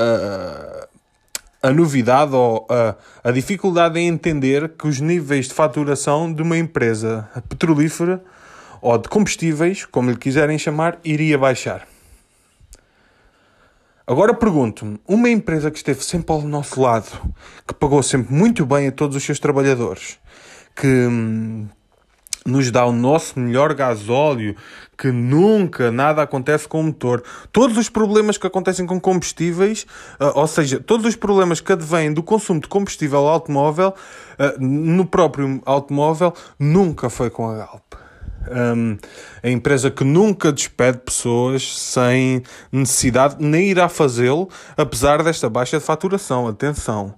uh, 0.00 0.88
a 1.62 1.70
novidade 1.70 2.34
ou 2.34 2.66
uh, 2.70 2.94
a 3.22 3.30
dificuldade 3.30 3.98
em 3.98 4.08
entender 4.08 4.70
que 4.70 4.86
os 4.86 5.00
níveis 5.00 5.48
de 5.48 5.54
faturação 5.54 6.32
de 6.32 6.42
uma 6.42 6.58
empresa 6.58 7.28
petrolífera 7.48 8.22
ou 8.82 8.98
de 8.98 9.08
combustíveis, 9.08 9.86
como 9.86 10.10
lhe 10.10 10.16
quiserem 10.16 10.58
chamar, 10.58 10.98
iria 11.04 11.38
baixar? 11.38 11.86
Agora 14.06 14.34
pergunto-me, 14.34 15.00
uma 15.08 15.30
empresa 15.30 15.70
que 15.70 15.78
esteve 15.78 16.04
sempre 16.04 16.30
ao 16.30 16.42
nosso 16.42 16.78
lado, 16.78 17.08
que 17.66 17.72
pagou 17.72 18.02
sempre 18.02 18.34
muito 18.34 18.66
bem 18.66 18.88
a 18.88 18.92
todos 18.92 19.16
os 19.16 19.22
seus 19.22 19.38
trabalhadores, 19.38 20.18
que 20.74 20.86
hum, 20.86 21.68
nos 22.44 22.70
dá 22.70 22.84
o 22.84 22.92
nosso 22.92 23.38
melhor 23.38 23.74
gasóleo, 23.74 24.54
que 24.98 25.10
nunca 25.10 25.90
nada 25.90 26.22
acontece 26.22 26.68
com 26.68 26.80
o 26.80 26.84
motor. 26.84 27.22
Todos 27.50 27.76
os 27.78 27.88
problemas 27.88 28.36
que 28.36 28.46
acontecem 28.46 28.86
com 28.86 29.00
combustíveis, 29.00 29.86
uh, 30.20 30.38
ou 30.38 30.46
seja, 30.46 30.78
todos 30.78 31.06
os 31.06 31.16
problemas 31.16 31.60
que 31.60 31.72
advêm 31.72 32.12
do 32.12 32.22
consumo 32.22 32.60
de 32.60 32.68
combustível 32.68 33.26
automóvel, 33.26 33.94
uh, 34.38 34.62
no 34.62 35.06
próprio 35.06 35.60
automóvel, 35.64 36.34
nunca 36.58 37.08
foi 37.08 37.30
com 37.30 37.48
a 37.48 37.56
Galp. 37.56 37.83
Um, 38.50 38.96
a 39.42 39.48
empresa 39.48 39.90
que 39.90 40.04
nunca 40.04 40.52
despede 40.52 40.98
pessoas 40.98 41.78
sem 41.78 42.42
necessidade, 42.70 43.36
nem 43.38 43.70
irá 43.70 43.88
fazê-lo, 43.88 44.48
apesar 44.76 45.22
desta 45.22 45.48
baixa 45.48 45.78
de 45.78 45.84
faturação. 45.84 46.46
Atenção. 46.46 47.14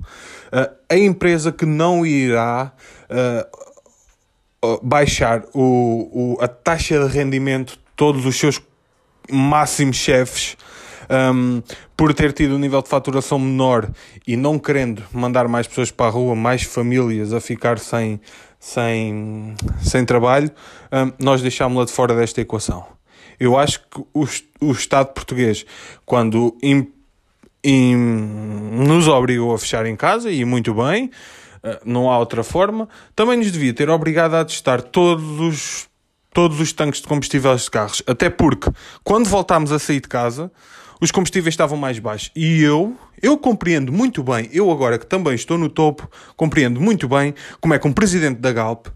Uh, 0.52 0.74
a 0.88 0.96
empresa 0.96 1.50
que 1.50 1.66
não 1.66 2.06
irá 2.06 2.72
uh, 3.10 4.80
baixar 4.82 5.44
o, 5.52 6.36
o, 6.38 6.38
a 6.40 6.48
taxa 6.48 6.98
de 6.98 7.12
rendimento 7.12 7.72
de 7.72 7.80
todos 7.94 8.24
os 8.24 8.36
seus 8.36 8.60
máximos 9.30 9.96
chefes 9.96 10.56
um, 11.10 11.62
por 11.96 12.12
ter 12.12 12.32
tido 12.32 12.54
um 12.54 12.58
nível 12.58 12.82
de 12.82 12.88
faturação 12.88 13.38
menor 13.38 13.88
e 14.26 14.36
não 14.36 14.58
querendo 14.58 15.02
mandar 15.12 15.48
mais 15.48 15.66
pessoas 15.66 15.90
para 15.90 16.06
a 16.06 16.10
rua, 16.10 16.34
mais 16.34 16.62
famílias 16.62 17.32
a 17.32 17.40
ficar 17.40 17.78
sem, 17.78 18.20
sem, 18.58 19.54
sem 19.82 20.04
trabalho, 20.04 20.50
nós 21.18 21.42
deixámos-la 21.42 21.84
de 21.84 21.92
fora 21.92 22.14
desta 22.14 22.40
equação. 22.40 22.86
Eu 23.38 23.56
acho 23.58 23.80
que 23.80 24.00
o, 24.14 24.26
o 24.60 24.72
Estado 24.72 25.12
português, 25.12 25.64
quando 26.04 26.56
nos 27.64 29.08
obrigou 29.08 29.54
a 29.54 29.58
fechar 29.58 29.86
em 29.86 29.96
casa, 29.96 30.30
e 30.30 30.44
muito 30.44 30.72
bem, 30.74 31.06
uh, 31.06 31.78
não 31.84 32.10
há 32.10 32.18
outra 32.18 32.42
forma, 32.42 32.88
também 33.14 33.36
nos 33.36 33.50
devia 33.50 33.74
ter 33.74 33.90
obrigado 33.90 34.34
a 34.34 34.44
testar 34.44 34.80
todos 34.80 35.40
os, 35.40 35.88
todos 36.32 36.60
os 36.60 36.72
tanques 36.72 37.00
de 37.00 37.08
combustíveis 37.08 37.62
de 37.62 37.70
carros. 37.70 38.02
Até 38.06 38.30
porque, 38.30 38.70
quando 39.02 39.28
voltámos 39.28 39.72
a 39.72 39.78
sair 39.78 40.00
de 40.00 40.08
casa, 40.08 40.50
os 41.00 41.10
combustíveis 41.10 41.52
estavam 41.52 41.76
mais 41.76 41.98
baixos. 41.98 42.30
E 42.34 42.62
eu, 42.62 42.96
eu 43.20 43.36
compreendo 43.36 43.92
muito 43.92 44.22
bem, 44.22 44.48
eu 44.52 44.70
agora 44.70 44.98
que 44.98 45.06
também 45.06 45.34
estou 45.34 45.58
no 45.58 45.68
topo, 45.68 46.08
compreendo 46.36 46.80
muito 46.80 47.08
bem 47.08 47.34
como 47.60 47.74
é 47.74 47.78
que 47.78 47.86
um 47.86 47.92
presidente 47.92 48.40
da 48.40 48.52
Galp 48.52 48.86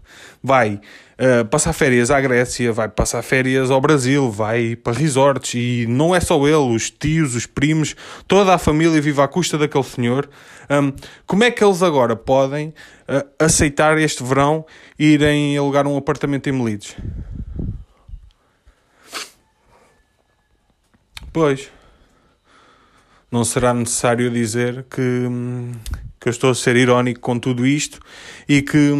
vai 0.41 0.79
uh, 1.21 1.45
passar 1.45 1.71
férias 1.73 2.09
à 2.09 2.19
Grécia, 2.19 2.73
vai 2.73 2.89
passar 2.89 3.21
férias 3.21 3.69
ao 3.69 3.79
Brasil, 3.79 4.31
vai 4.31 4.75
para 4.75 4.97
resorts 4.97 5.53
e 5.53 5.85
não 5.87 6.15
é 6.15 6.19
só 6.19 6.35
ele, 6.47 6.75
os 6.75 6.89
tios, 6.89 7.35
os 7.35 7.45
primos, 7.45 7.95
toda 8.27 8.53
a 8.53 8.57
família 8.57 8.99
vive 8.99 9.21
à 9.21 9.27
custa 9.27 9.57
daquele 9.57 9.83
senhor. 9.83 10.27
Um, 10.69 10.91
como 11.27 11.43
é 11.43 11.51
que 11.51 11.63
eles 11.63 11.83
agora 11.83 12.15
podem 12.15 12.69
uh, 12.69 13.27
aceitar 13.37 13.97
este 13.97 14.23
verão 14.23 14.65
irem 14.97 15.57
alugar 15.57 15.87
um 15.87 15.95
apartamento 15.95 16.47
em 16.49 16.51
Melides? 16.51 16.95
Pois 21.31 21.71
não 23.31 23.45
será 23.45 23.73
necessário 23.73 24.29
dizer 24.29 24.85
que, 24.89 25.27
que 26.21 26.27
eu 26.27 26.31
estou 26.31 26.51
a 26.51 26.55
ser 26.55 26.75
irónico 26.75 27.19
com 27.19 27.39
tudo 27.39 27.65
isto 27.65 27.99
e 28.47 28.61
que, 28.61 28.93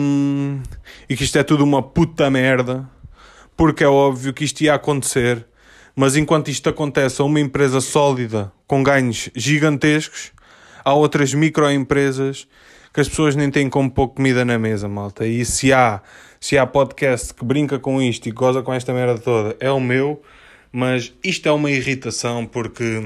e 1.07 1.15
que 1.15 1.23
isto 1.23 1.37
é 1.37 1.43
tudo 1.43 1.63
uma 1.63 1.83
puta 1.83 2.27
merda, 2.31 2.89
porque 3.55 3.83
é 3.83 3.87
óbvio 3.87 4.33
que 4.33 4.43
isto 4.43 4.61
ia 4.61 4.73
acontecer, 4.73 5.45
mas 5.95 6.15
enquanto 6.15 6.49
isto 6.49 6.67
acontece 6.67 7.21
a 7.21 7.25
uma 7.25 7.39
empresa 7.39 7.79
sólida 7.79 8.51
com 8.65 8.81
ganhos 8.81 9.29
gigantescos, 9.35 10.31
há 10.83 10.95
outras 10.95 11.31
microempresas 11.31 12.47
que 12.91 12.99
as 12.99 13.07
pessoas 13.07 13.35
nem 13.35 13.51
têm 13.51 13.69
como 13.69 13.91
pôr 13.91 14.09
comida 14.09 14.43
na 14.43 14.57
mesa, 14.57 14.89
malta. 14.89 15.25
E 15.27 15.45
se 15.45 15.71
há, 15.71 16.01
se 16.39 16.57
há 16.57 16.65
podcast 16.65 17.35
que 17.35 17.45
brinca 17.45 17.77
com 17.77 18.01
isto 18.01 18.27
e 18.27 18.31
goza 18.31 18.63
com 18.63 18.73
esta 18.73 18.91
merda 18.93 19.19
toda, 19.19 19.55
é 19.59 19.69
o 19.69 19.79
meu, 19.79 20.23
mas 20.71 21.13
isto 21.23 21.47
é 21.47 21.51
uma 21.51 21.69
irritação 21.69 22.47
porque 22.47 22.99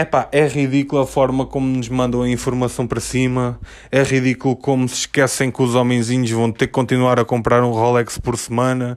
Epá, 0.00 0.28
é 0.30 0.46
ridículo 0.46 1.02
a 1.02 1.06
forma 1.08 1.44
como 1.44 1.66
nos 1.66 1.88
mandam 1.88 2.22
a 2.22 2.28
informação 2.28 2.86
para 2.86 3.00
cima. 3.00 3.58
É 3.90 4.00
ridículo 4.00 4.54
como 4.54 4.88
se 4.88 5.00
esquecem 5.00 5.50
que 5.50 5.60
os 5.60 5.74
homenzinhos 5.74 6.30
vão 6.30 6.52
ter 6.52 6.68
que 6.68 6.72
continuar 6.72 7.18
a 7.18 7.24
comprar 7.24 7.64
um 7.64 7.72
Rolex 7.72 8.16
por 8.16 8.38
semana 8.38 8.96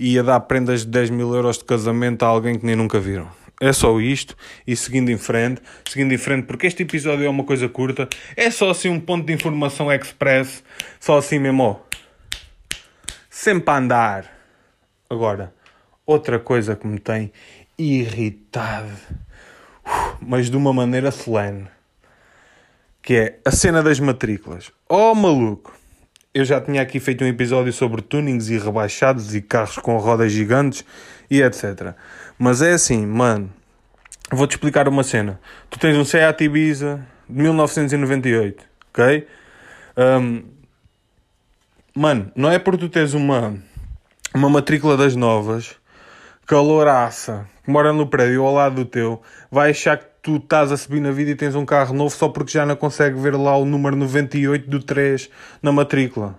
e 0.00 0.18
a 0.18 0.22
dar 0.24 0.40
prendas 0.40 0.80
de 0.80 0.90
10 0.90 1.10
mil 1.10 1.32
euros 1.32 1.58
de 1.58 1.64
casamento 1.64 2.24
a 2.24 2.26
alguém 2.26 2.58
que 2.58 2.66
nem 2.66 2.74
nunca 2.74 2.98
viram. 2.98 3.28
É 3.60 3.72
só 3.72 4.00
isto. 4.00 4.36
E 4.66 4.74
seguindo 4.74 5.12
em 5.12 5.16
frente, 5.16 5.62
seguindo 5.88 6.12
em 6.12 6.18
frente, 6.18 6.44
porque 6.44 6.66
este 6.66 6.82
episódio 6.82 7.24
é 7.24 7.30
uma 7.30 7.44
coisa 7.44 7.68
curta, 7.68 8.08
é 8.36 8.50
só 8.50 8.70
assim 8.70 8.88
um 8.88 8.98
ponto 8.98 9.24
de 9.24 9.32
informação 9.32 9.92
express, 9.92 10.64
só 10.98 11.18
assim 11.18 11.38
mesmo. 11.38 11.80
Sempre 13.30 13.72
a 13.72 13.78
andar. 13.78 14.26
Agora, 15.08 15.54
outra 16.04 16.40
coisa 16.40 16.74
que 16.74 16.84
me 16.84 16.98
tem 16.98 17.30
irritado 17.78 18.90
mas 20.20 20.50
de 20.50 20.56
uma 20.56 20.72
maneira 20.72 21.10
solene. 21.10 21.68
Que 23.02 23.14
é 23.14 23.38
a 23.44 23.50
cena 23.50 23.82
das 23.82 23.98
matrículas. 23.98 24.70
Oh 24.88 25.14
maluco! 25.14 25.72
Eu 26.34 26.44
já 26.44 26.60
tinha 26.60 26.80
aqui 26.80 26.98
feito 26.98 27.24
um 27.24 27.26
episódio 27.26 27.72
sobre 27.72 28.00
tunings 28.00 28.48
e 28.48 28.56
rebaixados 28.56 29.34
e 29.34 29.42
carros 29.42 29.76
com 29.76 29.98
rodas 29.98 30.32
gigantes 30.32 30.84
e 31.30 31.42
etc. 31.42 31.94
Mas 32.38 32.62
é 32.62 32.72
assim, 32.72 33.04
mano. 33.04 33.52
Vou-te 34.30 34.52
explicar 34.52 34.88
uma 34.88 35.02
cena. 35.02 35.38
Tu 35.68 35.78
tens 35.78 35.96
um 35.96 36.04
Seat 36.06 36.42
Ibiza 36.42 37.06
de 37.28 37.42
1998, 37.42 38.64
ok? 38.90 39.26
Um, 39.96 40.44
mano, 41.94 42.32
não 42.34 42.50
é 42.50 42.58
por 42.58 42.78
tu 42.78 42.88
teres 42.88 43.12
uma, 43.12 43.54
uma 44.34 44.48
matrícula 44.48 44.96
das 44.96 45.14
novas, 45.14 45.76
caloraça, 46.46 47.46
que 47.64 47.70
mora 47.70 47.92
no 47.92 48.06
prédio 48.06 48.44
ao 48.44 48.54
lado 48.54 48.76
do 48.76 48.84
teu, 48.84 49.22
vai 49.50 49.70
achar 49.70 49.98
que 49.98 50.06
tu 50.22 50.36
estás 50.36 50.70
a 50.70 50.76
subir 50.76 51.00
na 51.00 51.10
vida 51.10 51.30
e 51.30 51.34
tens 51.34 51.54
um 51.54 51.64
carro 51.64 51.94
novo 51.94 52.14
só 52.14 52.28
porque 52.28 52.52
já 52.52 52.66
não 52.66 52.76
consegue 52.76 53.18
ver 53.18 53.34
lá 53.34 53.56
o 53.56 53.64
número 53.64 53.96
98 53.96 54.68
do 54.68 54.80
3 54.80 55.30
na 55.62 55.72
matrícula. 55.72 56.38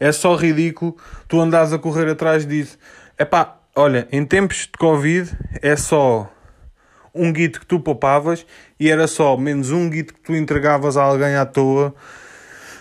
É 0.00 0.12
só 0.12 0.34
ridículo 0.36 0.96
tu 1.26 1.40
andas 1.40 1.72
a 1.72 1.78
correr 1.78 2.08
atrás 2.08 2.46
disso. 2.46 2.78
É 3.16 3.24
pá, 3.24 3.58
olha, 3.74 4.06
em 4.12 4.24
tempos 4.24 4.62
de 4.62 4.78
Covid 4.78 5.30
é 5.60 5.76
só 5.76 6.32
um 7.14 7.32
guito 7.32 7.60
que 7.60 7.66
tu 7.66 7.80
poupavas 7.80 8.46
e 8.78 8.90
era 8.90 9.06
só 9.06 9.36
menos 9.36 9.70
um 9.70 9.90
guito 9.90 10.14
que 10.14 10.20
tu 10.20 10.34
entregavas 10.34 10.96
a 10.96 11.02
alguém 11.02 11.34
à 11.34 11.44
toa 11.44 11.94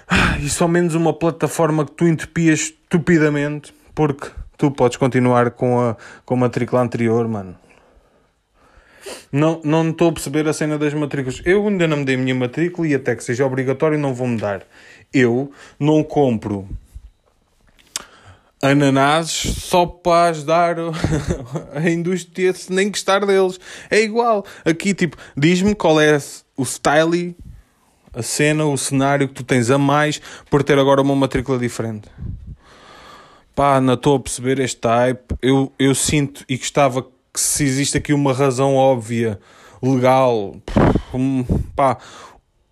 Ah, 0.08 0.38
e 0.40 0.50
só 0.50 0.68
menos 0.68 0.96
uma 0.96 1.12
plataforma 1.12 1.86
que 1.86 1.92
tu 1.92 2.08
entupias 2.08 2.60
estupidamente 2.60 3.74
porque 3.94 4.30
tu 4.58 4.72
podes 4.72 4.98
continuar 4.98 5.52
com 5.52 5.80
a, 5.80 5.96
com 6.26 6.34
a 6.34 6.38
matrícula 6.38 6.82
anterior, 6.82 7.28
mano. 7.28 7.56
Não, 9.32 9.62
não 9.64 9.90
estou 9.90 10.10
a 10.10 10.14
perceber 10.14 10.48
a 10.48 10.54
cena 10.54 10.78
das 10.78 10.94
matrículas. 10.94 11.42
Eu 11.46 11.68
ainda 11.68 11.88
não 11.88 11.98
me 11.98 12.06
dei 12.06 12.16
a 12.16 12.18
minha 12.18 12.36
matrícula 12.36 12.88
e 12.88 12.96
até 12.96 13.16
que 13.16 13.24
seja 13.24 13.46
obrigatório 13.46 13.98
não 13.98 14.14
vou 14.14 14.28
mudar. 14.28 14.64
Eu 15.14 15.52
não 15.80 16.04
compro 16.04 16.68
ananases 18.62 19.64
só 19.64 19.86
para 19.86 20.30
ajudar 20.30 20.76
a 21.74 21.90
indústria 21.90 22.54
se 22.54 22.72
nem 22.72 22.90
gostar 22.90 23.26
deles. 23.26 23.60
É 23.90 24.02
igual. 24.02 24.46
Aqui, 24.66 24.94
tipo, 24.94 25.18
diz-me 25.36 25.76
qual 25.76 26.02
é 26.02 26.18
o 26.56 26.66
style, 26.66 27.36
a 28.14 28.24
cena, 28.24 28.66
o 28.66 28.78
cenário 28.78 29.28
que 29.28 29.36
tu 29.36 29.44
tens 29.44 29.70
a 29.70 29.78
mais 29.78 30.22
por 30.50 30.64
ter 30.64 30.80
agora 30.80 31.02
uma 31.02 31.16
matrícula 31.16 31.60
diferente. 31.60 32.10
Pá, 33.58 33.82
não 33.82 33.96
estou 33.96 34.18
a 34.18 34.20
perceber 34.20 34.60
este 34.60 34.78
type. 34.80 35.36
Eu, 35.42 35.74
eu 35.80 35.96
sinto 35.96 36.46
e 36.48 36.58
gostava 36.58 37.02
que 37.02 37.40
se 37.40 37.64
existe 37.64 37.98
aqui 37.98 38.14
uma 38.14 38.32
razão 38.32 38.76
óbvia, 38.76 39.40
legal, 39.82 40.58
um, 41.12 41.44
pá, 41.76 41.98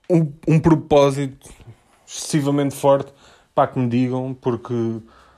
um, 0.07 0.31
um 0.47 0.59
propósito 0.59 1.49
excessivamente 2.07 2.75
forte, 2.75 3.11
pá, 3.55 3.65
que 3.65 3.79
me 3.79 3.89
digam, 3.89 4.37
porque 4.39 4.75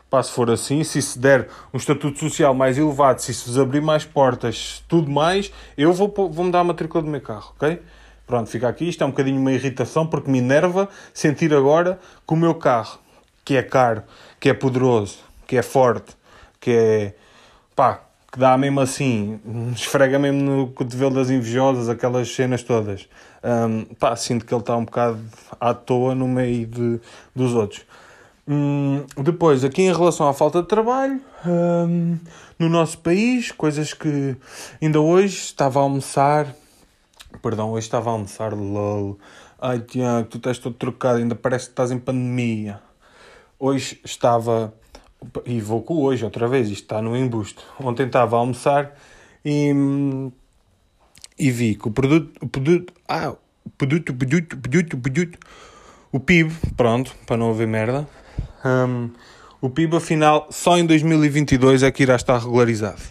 pá, 0.10 0.22
se 0.22 0.34
for 0.34 0.52
assim, 0.52 0.84
se 0.84 1.02
se 1.02 1.18
der 1.18 1.48
um 1.74 1.78
estatuto 1.78 2.20
social 2.20 2.54
mais 2.54 2.78
elevado, 2.78 3.22
se 3.22 3.32
isso 3.32 3.48
vos 3.48 3.58
abrir 3.58 3.82
mais 3.82 4.04
portas, 4.04 4.84
tudo 4.86 5.10
mais, 5.10 5.50
eu 5.78 5.94
vou, 5.94 6.14
vou 6.30 6.44
me 6.44 6.52
dar 6.52 6.60
a 6.60 6.66
matrícula 6.66 7.02
do 7.02 7.10
meu 7.10 7.22
carro, 7.22 7.54
ok? 7.56 7.82
Pronto, 8.26 8.50
fica 8.50 8.68
aqui. 8.68 8.90
Isto 8.90 9.06
é 9.06 9.08
um 9.08 9.12
bocadinho 9.12 9.40
uma 9.40 9.54
irritação 9.54 10.06
porque 10.06 10.30
me 10.30 10.40
enerva 10.40 10.90
sentir 11.14 11.54
agora 11.54 12.02
que 12.28 12.34
o 12.34 12.36
meu 12.36 12.54
carro, 12.54 13.00
que 13.46 13.56
é 13.56 13.64
caro, 13.64 14.04
que 14.42 14.50
é 14.50 14.54
poderoso, 14.54 15.27
que 15.48 15.58
é 15.58 15.62
forte, 15.62 16.16
que 16.60 16.72
é 16.72 17.14
pá, 17.76 18.02
que 18.32 18.38
dá 18.38 18.58
mesmo 18.58 18.82
assim, 18.82 19.40
esfrega 19.74 20.20
mesmo 20.20 20.42
no 20.42 20.68
cotovelo 20.68 21.16
das 21.16 21.30
invejosas, 21.30 21.90
aquelas 21.90 22.30
cenas 22.30 22.62
todas. 22.62 23.08
Um, 23.44 23.86
pá, 23.96 24.16
sinto 24.16 24.46
que 24.46 24.54
ele 24.54 24.62
está 24.62 24.76
um 24.76 24.86
bocado 24.86 25.20
à 25.60 25.74
toa 25.74 26.14
no 26.14 26.28
meio 26.28 26.68
de, 26.68 27.00
dos 27.36 27.54
outros. 27.54 27.86
Hum, 28.48 29.06
depois, 29.18 29.64
aqui 29.64 29.82
em 29.82 29.94
relação 29.94 30.28
à 30.28 30.34
falta 30.34 30.62
de 30.62 30.68
trabalho, 30.68 31.22
hum, 31.46 32.18
no 32.58 32.70
nosso 32.70 32.98
país, 33.00 33.52
coisas 33.52 33.94
que 33.94 34.36
ainda 34.82 35.02
hoje 35.02 35.36
estava 35.36 35.80
a 35.80 35.84
almoçar, 35.84 36.56
perdão, 37.42 37.72
hoje 37.72 37.88
estava 37.88 38.10
a 38.10 38.14
almoçar, 38.14 38.54
lol, 38.54 39.20
ai 39.60 39.80
Tiago, 39.80 40.30
tu 40.30 40.38
estás 40.38 40.60
todo 40.60 40.76
trocado, 40.76 41.18
ainda 41.18 41.36
parece 41.36 41.66
que 41.66 41.72
estás 41.72 41.92
em 41.92 42.00
pandemia. 42.00 42.80
Hoje 43.60 44.00
estava, 44.06 44.74
e 45.46 45.60
vou 45.60 45.82
com 45.82 45.96
hoje 46.04 46.24
outra 46.24 46.48
vez, 46.48 46.70
isto 46.70 46.84
está 46.84 47.02
no 47.02 47.16
embusto. 47.16 47.64
Ontem 47.80 48.06
estava 48.06 48.36
a 48.36 48.40
almoçar 48.40 48.96
e, 49.44 49.72
e 51.38 51.52
vi 51.52 51.76
que 51.76 51.88
o 51.88 51.92
produto, 51.92 52.32
o 52.42 52.48
produto, 52.48 52.94
ah, 53.08 53.36
o 53.66 53.70
produto, 53.72 54.14
produto, 54.14 54.58
produto, 54.58 54.98
produto, 54.98 55.40
o 56.12 56.20
PIB, 56.20 56.54
pronto, 56.76 57.16
para 57.26 57.38
não 57.38 57.50
haver 57.50 57.68
merda, 57.68 58.08
um, 58.64 59.10
o 59.60 59.70
PIB, 59.70 59.98
afinal, 59.98 60.48
só 60.52 60.78
em 60.78 60.86
2022 60.86 61.84
é 61.84 61.92
que 61.92 62.04
irá 62.04 62.16
estar 62.16 62.38
regularizado. 62.38 63.02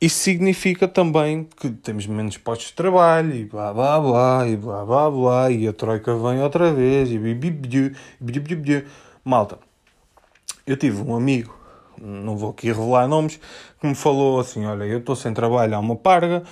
Isso 0.00 0.18
significa 0.18 0.88
também 0.88 1.44
que 1.44 1.70
temos 1.70 2.08
menos 2.08 2.36
postos 2.36 2.68
de 2.68 2.74
trabalho 2.74 3.32
e 3.36 3.44
blá 3.44 3.72
blá 3.72 4.00
blá 4.00 4.48
e 4.48 4.56
blá 4.56 4.84
blá 4.84 5.08
blá 5.08 5.50
e 5.52 5.68
a 5.68 5.72
Troika 5.72 6.12
vem 6.16 6.42
outra 6.42 6.72
vez 6.72 7.08
e 7.12 7.20
Malta, 9.24 9.60
eu 10.66 10.76
tive 10.76 11.02
um 11.02 11.14
amigo, 11.14 11.54
não 12.00 12.36
vou 12.36 12.50
aqui 12.50 12.68
revelar 12.68 13.06
nomes, 13.08 13.38
que 13.80 13.86
me 13.86 13.94
falou 13.94 14.40
assim: 14.40 14.64
Olha, 14.64 14.84
eu 14.84 14.98
estou 14.98 15.16
sem 15.16 15.32
trabalho 15.32 15.74
há 15.74 15.78
uma 15.78 15.96
parga, 15.96 16.42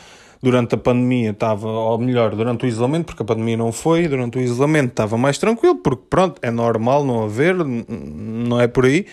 Durante 0.43 0.75
a 0.75 0.79
pandemia 0.79 1.33
estava, 1.33 1.69
ou 1.69 1.99
melhor, 1.99 2.35
durante 2.35 2.65
o 2.65 2.67
isolamento, 2.67 3.07
porque 3.07 3.23
a 3.23 3.27
pandemia 3.27 3.59
não 3.59 3.71
foi, 3.73 4.09
durante 4.09 4.39
o 4.39 4.41
isolamento 4.41 4.93
estava 4.93 5.19
mais 5.19 5.37
tranquilo, 5.37 5.77
porque 5.77 6.05
pronto, 6.09 6.39
é 6.41 6.51
normal 6.51 7.05
não 7.05 7.25
haver, 7.25 7.55
não 7.55 8.59
é 8.59 8.67
por 8.67 8.87
aí, 8.87 9.07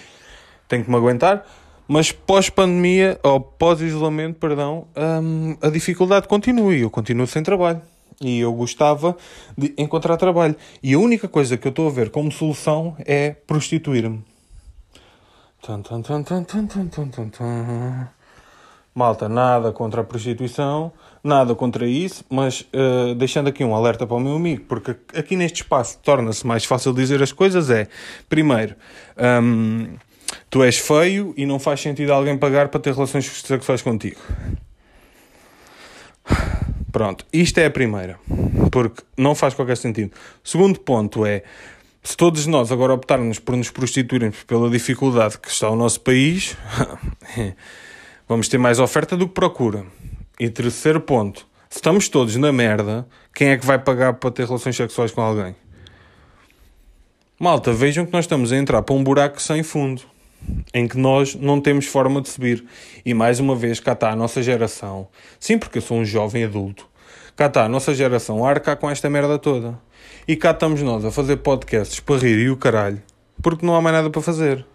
tenho 0.69 0.85
que 0.85 0.89
me 0.89 0.95
aguentar. 0.95 1.45
Mas 1.85 2.13
pós-pandemia, 2.13 3.19
ou 3.23 3.41
pós-isolamento, 3.41 4.39
perdão, 4.39 4.87
hum, 4.95 5.57
a 5.61 5.69
dificuldade 5.69 6.29
continua 6.29 6.73
e 6.73 6.81
eu 6.81 6.89
continuo 6.89 7.27
sem 7.27 7.43
trabalho. 7.43 7.81
E 8.21 8.39
eu 8.39 8.53
gostava 8.53 9.15
de 9.57 9.73
encontrar 9.77 10.15
trabalho. 10.17 10.55
E 10.81 10.93
a 10.93 10.99
única 10.99 11.27
coisa 11.27 11.57
que 11.57 11.67
eu 11.67 11.71
estou 11.71 11.87
a 11.87 11.91
ver 11.91 12.09
como 12.09 12.31
solução 12.31 12.95
é 12.99 13.31
prostituir-me. 13.45 14.23
Malta, 18.93 19.29
nada 19.29 19.71
contra 19.71 20.01
a 20.01 20.03
prostituição, 20.03 20.91
nada 21.23 21.53
contra 21.53 21.85
isso, 21.85 22.25
mas 22.29 22.61
uh, 22.61 23.13
deixando 23.13 23.47
aqui 23.47 23.63
um 23.63 23.75
alerta 23.75 24.07
para 24.07 24.17
o 24.17 24.19
meu 24.19 24.35
amigo, 24.35 24.63
porque 24.67 24.95
aqui 25.15 25.35
neste 25.35 25.61
espaço 25.61 25.99
torna-se 26.01 26.47
mais 26.47 26.65
fácil 26.65 26.93
dizer 26.93 27.21
as 27.21 27.31
coisas 27.31 27.69
é, 27.69 27.87
primeiro, 28.27 28.75
um, 29.43 29.97
tu 30.49 30.63
és 30.63 30.79
feio 30.79 31.33
e 31.37 31.45
não 31.45 31.59
faz 31.59 31.79
sentido 31.81 32.11
alguém 32.11 32.37
pagar 32.37 32.69
para 32.69 32.79
ter 32.79 32.93
relações 32.93 33.25
sexuais 33.25 33.83
contigo. 33.83 34.19
Pronto, 36.91 37.23
isto 37.31 37.59
é 37.59 37.65
a 37.67 37.69
primeira, 37.69 38.17
porque 38.71 39.03
não 39.15 39.35
faz 39.35 39.53
qualquer 39.53 39.77
sentido. 39.77 40.11
Segundo 40.43 40.79
ponto 40.79 41.23
é, 41.23 41.43
se 42.03 42.15
todos 42.15 42.45
nós 42.47 42.71
agora 42.71 42.93
optarmos 42.93 43.39
por 43.39 43.55
nos 43.55 43.69
prostituirmos 43.69 44.43
pela 44.43 44.69
dificuldade 44.69 45.37
que 45.37 45.49
está 45.49 45.69
o 45.69 45.75
nosso 45.75 46.01
país, 46.01 46.55
vamos 48.27 48.47
ter 48.47 48.57
mais 48.57 48.79
oferta 48.79 49.17
do 49.17 49.27
que 49.27 49.33
procura. 49.33 49.85
E 50.39 50.49
terceiro 50.49 51.01
ponto, 51.01 51.47
se 51.69 51.77
estamos 51.77 52.07
todos 52.07 52.35
na 52.35 52.51
merda, 52.51 53.07
quem 53.33 53.49
é 53.49 53.57
que 53.57 53.65
vai 53.65 53.79
pagar 53.79 54.13
para 54.13 54.31
ter 54.31 54.45
relações 54.45 54.75
sexuais 54.75 55.11
com 55.11 55.21
alguém? 55.21 55.55
Malta, 57.39 57.71
vejam 57.71 58.05
que 58.05 58.13
nós 58.13 58.25
estamos 58.25 58.51
a 58.51 58.57
entrar 58.57 58.81
para 58.81 58.95
um 58.95 59.03
buraco 59.03 59.41
sem 59.41 59.61
fundo, 59.61 60.01
em 60.73 60.87
que 60.87 60.97
nós 60.97 61.35
não 61.35 61.61
temos 61.61 61.85
forma 61.85 62.21
de 62.21 62.29
subir. 62.29 62.65
E 63.05 63.13
mais 63.13 63.39
uma 63.39 63.55
vez, 63.55 63.79
cá 63.79 63.93
está 63.93 64.11
a 64.11 64.15
nossa 64.15 64.41
geração. 64.41 65.07
Sim, 65.39 65.59
porque 65.59 65.77
eu 65.77 65.81
sou 65.81 65.97
um 65.97 66.05
jovem 66.05 66.43
adulto. 66.43 66.87
Cá 67.37 67.45
está 67.45 67.65
a 67.65 67.69
nossa 67.69 67.93
geração 67.93 68.43
a 68.43 68.49
arcar 68.49 68.75
com 68.77 68.89
esta 68.89 69.07
merda 69.11 69.37
toda. 69.37 69.79
E 70.27 70.35
cá 70.35 70.49
estamos 70.49 70.81
nós 70.81 71.05
a 71.05 71.11
fazer 71.11 71.37
podcasts 71.37 71.99
para 71.99 72.17
rir 72.17 72.39
e 72.39 72.49
o 72.49 72.57
caralho, 72.57 72.99
porque 73.43 73.63
não 73.63 73.75
há 73.75 73.81
mais 73.81 73.95
nada 73.95 74.09
para 74.09 74.23
fazer. 74.23 74.65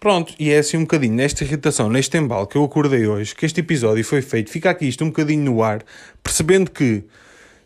Pronto, 0.00 0.32
e 0.38 0.50
é 0.50 0.56
assim 0.56 0.78
um 0.78 0.80
bocadinho 0.80 1.12
nesta 1.12 1.44
irritação, 1.44 1.90
neste 1.90 2.16
embalo 2.16 2.46
que 2.46 2.56
eu 2.56 2.64
acordei 2.64 3.06
hoje, 3.06 3.34
que 3.34 3.44
este 3.44 3.60
episódio 3.60 4.02
foi 4.02 4.22
feito, 4.22 4.50
fica 4.50 4.70
aqui 4.70 4.88
isto 4.88 5.04
um 5.04 5.08
bocadinho 5.08 5.44
no 5.44 5.62
ar, 5.62 5.84
percebendo 6.22 6.70
que 6.70 7.04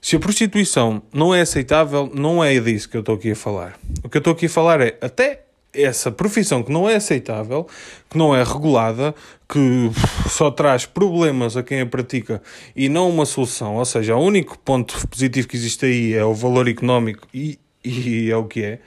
se 0.00 0.16
a 0.16 0.18
prostituição 0.18 1.00
não 1.12 1.32
é 1.32 1.42
aceitável, 1.42 2.10
não 2.12 2.42
é 2.42 2.58
disso 2.58 2.88
que 2.88 2.96
eu 2.96 3.02
estou 3.02 3.14
aqui 3.14 3.30
a 3.30 3.36
falar. 3.36 3.78
O 4.02 4.08
que 4.08 4.16
eu 4.16 4.18
estou 4.18 4.32
aqui 4.32 4.46
a 4.46 4.50
falar 4.50 4.80
é 4.80 4.98
até 5.00 5.44
essa 5.74 6.10
profissão 6.10 6.62
que 6.62 6.72
não 6.72 6.88
é 6.88 6.96
aceitável, 6.96 7.66
que 8.08 8.16
não 8.16 8.34
é 8.34 8.42
regulada, 8.42 9.14
que 9.48 9.90
só 10.28 10.50
traz 10.50 10.86
problemas 10.86 11.56
a 11.56 11.62
quem 11.62 11.80
a 11.80 11.86
pratica 11.86 12.42
e 12.74 12.88
não 12.88 13.10
uma 13.10 13.26
solução. 13.26 13.76
Ou 13.76 13.84
seja, 13.84 14.16
o 14.16 14.20
único 14.20 14.58
ponto 14.58 15.06
positivo 15.08 15.48
que 15.48 15.56
existe 15.56 15.86
aí 15.86 16.14
é 16.14 16.24
o 16.24 16.34
valor 16.34 16.68
económico 16.68 17.26
e, 17.32 17.58
e 17.84 18.30
é 18.30 18.36
o 18.36 18.44
que 18.44 18.62
é. 18.62 18.78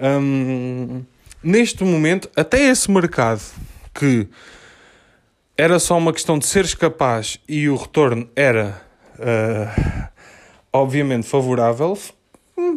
Hum, 0.00 1.02
neste 1.42 1.84
momento, 1.84 2.30
até 2.36 2.68
esse 2.68 2.90
mercado 2.90 3.42
que 3.94 4.28
era 5.56 5.78
só 5.78 5.96
uma 5.96 6.12
questão 6.12 6.38
de 6.38 6.46
seres 6.46 6.74
capaz 6.74 7.40
e 7.48 7.68
o 7.68 7.76
retorno 7.76 8.28
era 8.36 8.82
uh, 9.18 10.08
obviamente 10.72 11.26
favorável, 11.26 11.96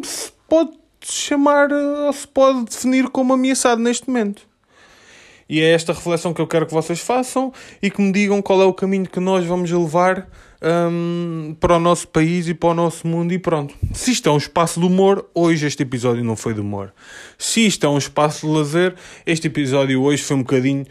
se 0.02 0.32
pode 0.48 0.79
chamar 1.02 1.72
ou 1.72 2.12
se 2.12 2.26
pode 2.26 2.64
definir 2.64 3.08
como 3.08 3.32
ameaçado 3.32 3.80
neste 3.80 4.08
momento. 4.08 4.48
E 5.48 5.60
é 5.60 5.72
esta 5.72 5.92
reflexão 5.92 6.32
que 6.32 6.40
eu 6.40 6.46
quero 6.46 6.64
que 6.64 6.72
vocês 6.72 7.00
façam 7.00 7.52
e 7.82 7.90
que 7.90 8.00
me 8.00 8.12
digam 8.12 8.40
qual 8.40 8.62
é 8.62 8.64
o 8.64 8.72
caminho 8.72 9.08
que 9.08 9.18
nós 9.18 9.44
vamos 9.44 9.68
levar 9.68 10.28
um, 10.62 11.56
para 11.58 11.76
o 11.76 11.80
nosso 11.80 12.06
país 12.06 12.46
e 12.46 12.54
para 12.54 12.68
o 12.68 12.74
nosso 12.74 13.06
mundo 13.06 13.32
e 13.32 13.38
pronto. 13.38 13.74
Se 13.92 14.12
isto 14.12 14.28
é 14.28 14.32
um 14.32 14.36
espaço 14.36 14.78
de 14.78 14.86
humor, 14.86 15.28
hoje 15.34 15.66
este 15.66 15.82
episódio 15.82 16.22
não 16.22 16.36
foi 16.36 16.54
de 16.54 16.60
humor. 16.60 16.92
Se 17.36 17.66
isto 17.66 17.84
é 17.84 17.88
um 17.88 17.98
espaço 17.98 18.46
de 18.46 18.52
lazer, 18.52 18.94
este 19.26 19.48
episódio 19.48 20.00
hoje 20.02 20.22
foi 20.22 20.36
um 20.36 20.42
bocadinho 20.42 20.86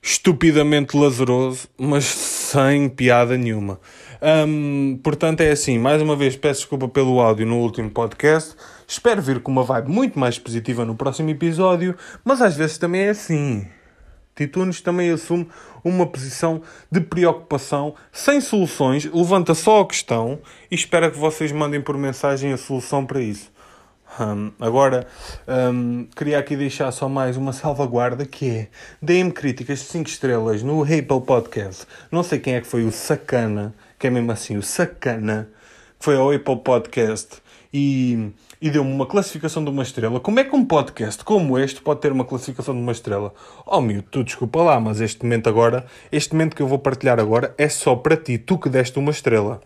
estupidamente 0.00 0.96
lazeroso, 0.96 1.66
mas 1.76 2.04
sem 2.04 2.88
piada 2.88 3.36
nenhuma. 3.36 3.80
Um, 4.22 4.98
portanto, 5.02 5.40
é 5.40 5.50
assim, 5.50 5.78
mais 5.78 6.00
uma 6.00 6.14
vez 6.14 6.36
peço 6.36 6.60
desculpa 6.60 6.88
pelo 6.88 7.20
áudio 7.20 7.44
no 7.44 7.58
último 7.58 7.90
podcast. 7.90 8.54
Espero 8.88 9.20
vir 9.20 9.40
com 9.40 9.50
uma 9.50 9.64
vibe 9.64 9.90
muito 9.90 10.18
mais 10.18 10.38
positiva 10.38 10.84
no 10.84 10.94
próximo 10.94 11.28
episódio, 11.28 11.96
mas 12.24 12.40
às 12.40 12.56
vezes 12.56 12.78
também 12.78 13.02
é 13.02 13.08
assim. 13.08 13.66
Titunes 14.36 14.80
também 14.80 15.10
assume 15.10 15.48
uma 15.82 16.06
posição 16.06 16.62
de 16.90 17.00
preocupação, 17.00 17.94
sem 18.12 18.40
soluções, 18.40 19.04
levanta 19.06 19.54
só 19.54 19.80
a 19.80 19.86
questão 19.86 20.38
e 20.70 20.74
espera 20.74 21.10
que 21.10 21.18
vocês 21.18 21.50
mandem 21.50 21.80
por 21.80 21.96
mensagem 21.96 22.52
a 22.52 22.56
solução 22.56 23.04
para 23.04 23.20
isso. 23.20 23.50
Um, 24.20 24.52
agora, 24.60 25.06
um, 25.48 26.06
queria 26.14 26.38
aqui 26.38 26.54
deixar 26.56 26.92
só 26.92 27.08
mais 27.08 27.36
uma 27.36 27.52
salvaguarda 27.52 28.24
que 28.24 28.48
é 28.48 28.68
deem-me 29.02 29.32
críticas 29.32 29.80
de 29.80 29.86
5 29.86 30.08
estrelas 30.08 30.62
no 30.62 30.82
Apple 30.82 31.20
Podcast. 31.26 31.86
Não 32.10 32.22
sei 32.22 32.38
quem 32.38 32.54
é 32.54 32.60
que 32.60 32.66
foi 32.68 32.84
o 32.84 32.92
sacana, 32.92 33.74
que 33.98 34.06
é 34.06 34.10
mesmo 34.10 34.30
assim, 34.30 34.56
o 34.56 34.62
sacana, 34.62 35.48
que 35.98 36.04
foi 36.04 36.16
ao 36.16 36.30
Apple 36.30 36.56
Podcast 36.56 37.42
e, 37.78 38.32
e 38.58 38.70
deu-me 38.70 38.90
uma 38.90 39.04
classificação 39.04 39.62
de 39.62 39.68
uma 39.68 39.82
estrela. 39.82 40.18
Como 40.18 40.40
é 40.40 40.44
que 40.44 40.56
um 40.56 40.64
podcast 40.64 41.22
como 41.22 41.58
este 41.58 41.82
pode 41.82 42.00
ter 42.00 42.10
uma 42.10 42.24
classificação 42.24 42.74
de 42.74 42.80
uma 42.80 42.92
estrela? 42.92 43.34
Oh 43.66 43.82
meu, 43.82 44.02
tu 44.02 44.24
desculpa 44.24 44.62
lá, 44.62 44.80
mas 44.80 44.98
este 44.98 45.22
momento 45.22 45.46
agora, 45.50 45.84
este 46.10 46.32
momento 46.32 46.56
que 46.56 46.62
eu 46.62 46.66
vou 46.66 46.78
partilhar 46.78 47.20
agora 47.20 47.54
é 47.58 47.68
só 47.68 47.94
para 47.94 48.16
ti, 48.16 48.38
tu 48.38 48.56
que 48.56 48.70
deste 48.70 48.98
uma 48.98 49.10
estrela. 49.10 49.60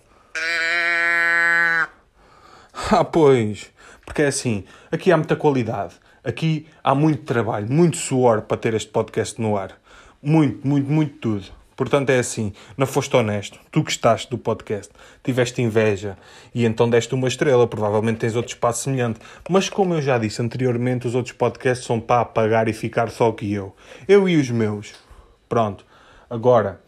Ah, 2.90 3.04
pois. 3.04 3.70
Porque 4.04 4.22
é 4.22 4.26
assim, 4.26 4.64
aqui 4.90 5.12
há 5.12 5.16
muita 5.16 5.36
qualidade. 5.36 5.94
Aqui 6.24 6.66
há 6.82 6.92
muito 6.92 7.22
trabalho, 7.22 7.70
muito 7.70 7.96
suor 7.96 8.42
para 8.42 8.56
ter 8.56 8.74
este 8.74 8.90
podcast 8.90 9.40
no 9.40 9.56
ar. 9.56 9.78
Muito, 10.20 10.66
muito, 10.66 10.90
muito 10.90 11.16
tudo. 11.18 11.59
Portanto, 11.80 12.10
é 12.10 12.18
assim, 12.18 12.52
não 12.76 12.86
foste 12.86 13.16
honesto. 13.16 13.58
Tu 13.72 13.82
estás 13.88 14.26
do 14.26 14.36
podcast, 14.36 14.92
tiveste 15.24 15.62
inveja 15.62 16.18
e 16.54 16.66
então 16.66 16.90
deste 16.90 17.14
uma 17.14 17.26
estrela. 17.26 17.66
Provavelmente 17.66 18.18
tens 18.18 18.36
outro 18.36 18.52
espaço 18.52 18.82
semelhante. 18.82 19.18
Mas, 19.48 19.70
como 19.70 19.94
eu 19.94 20.02
já 20.02 20.18
disse 20.18 20.42
anteriormente, 20.42 21.06
os 21.06 21.14
outros 21.14 21.34
podcasts 21.34 21.86
são 21.86 21.98
para 21.98 22.20
apagar 22.20 22.68
e 22.68 22.74
ficar 22.74 23.08
só 23.08 23.32
que 23.32 23.50
eu. 23.50 23.74
Eu 24.06 24.28
e 24.28 24.36
os 24.36 24.50
meus. 24.50 24.92
Pronto. 25.48 25.86
Agora, 26.28 26.82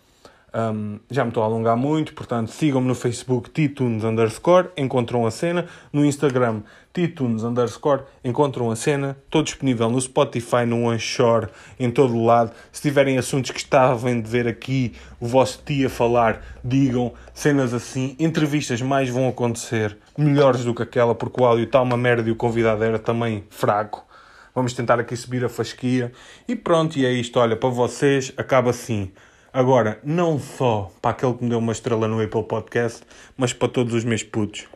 um, 0.54 1.00
já 1.10 1.24
me 1.24 1.30
estou 1.30 1.42
a 1.42 1.46
alongar 1.46 1.74
muito, 1.74 2.12
portanto 2.12 2.50
sigam-me 2.50 2.86
no 2.86 2.94
Facebook 2.94 3.48
Titunes 3.48 4.04
underscore, 4.04 4.68
encontram 4.76 5.24
a 5.24 5.30
cena, 5.30 5.66
no 5.90 6.04
Instagram 6.04 6.60
Titunes 6.92 7.42
underscore, 7.42 8.02
encontram 8.22 8.70
a 8.70 8.76
cena, 8.76 9.16
estou 9.24 9.42
disponível 9.42 9.88
no 9.88 10.00
Spotify, 10.00 10.66
no 10.66 10.84
Onshore, 10.84 11.48
em 11.80 11.90
todo 11.90 12.14
o 12.14 12.24
lado. 12.24 12.52
Se 12.70 12.82
tiverem 12.82 13.16
assuntos 13.16 13.50
que 13.50 13.58
estavam 13.58 14.20
de 14.20 14.28
ver 14.28 14.46
aqui, 14.46 14.92
o 15.18 15.26
vosso 15.26 15.62
tio 15.64 15.86
a 15.86 15.90
falar, 15.90 16.44
digam 16.62 17.14
cenas 17.32 17.72
assim, 17.72 18.14
entrevistas 18.18 18.82
mais 18.82 19.08
vão 19.08 19.26
acontecer, 19.28 19.96
melhores 20.18 20.64
do 20.64 20.74
que 20.74 20.82
aquela, 20.82 21.14
porque 21.14 21.40
o 21.40 21.44
áudio 21.44 21.64
está 21.64 21.80
uma 21.80 21.96
merda 21.96 22.28
e 22.28 22.32
o 22.32 22.36
convidado 22.36 22.84
era 22.84 22.98
também 22.98 23.44
fraco. 23.48 24.06
Vamos 24.54 24.74
tentar 24.74 25.00
aqui 25.00 25.16
subir 25.16 25.42
a 25.44 25.48
fasquia. 25.48 26.12
E 26.46 26.54
pronto, 26.54 26.98
e 26.98 27.06
é 27.06 27.10
isto. 27.10 27.40
Olha, 27.40 27.56
para 27.56 27.70
vocês, 27.70 28.34
acaba 28.36 28.68
assim. 28.68 29.10
Agora, 29.50 29.98
não 30.04 30.38
só 30.38 30.90
para 31.00 31.12
aquele 31.12 31.34
que 31.34 31.44
me 31.44 31.50
deu 31.50 31.58
uma 31.58 31.72
estrela 31.72 32.06
no 32.06 32.22
Apple 32.22 32.42
Podcast, 32.42 33.02
mas 33.34 33.54
para 33.54 33.68
todos 33.68 33.94
os 33.94 34.04
meus 34.04 34.22
putos. 34.22 34.66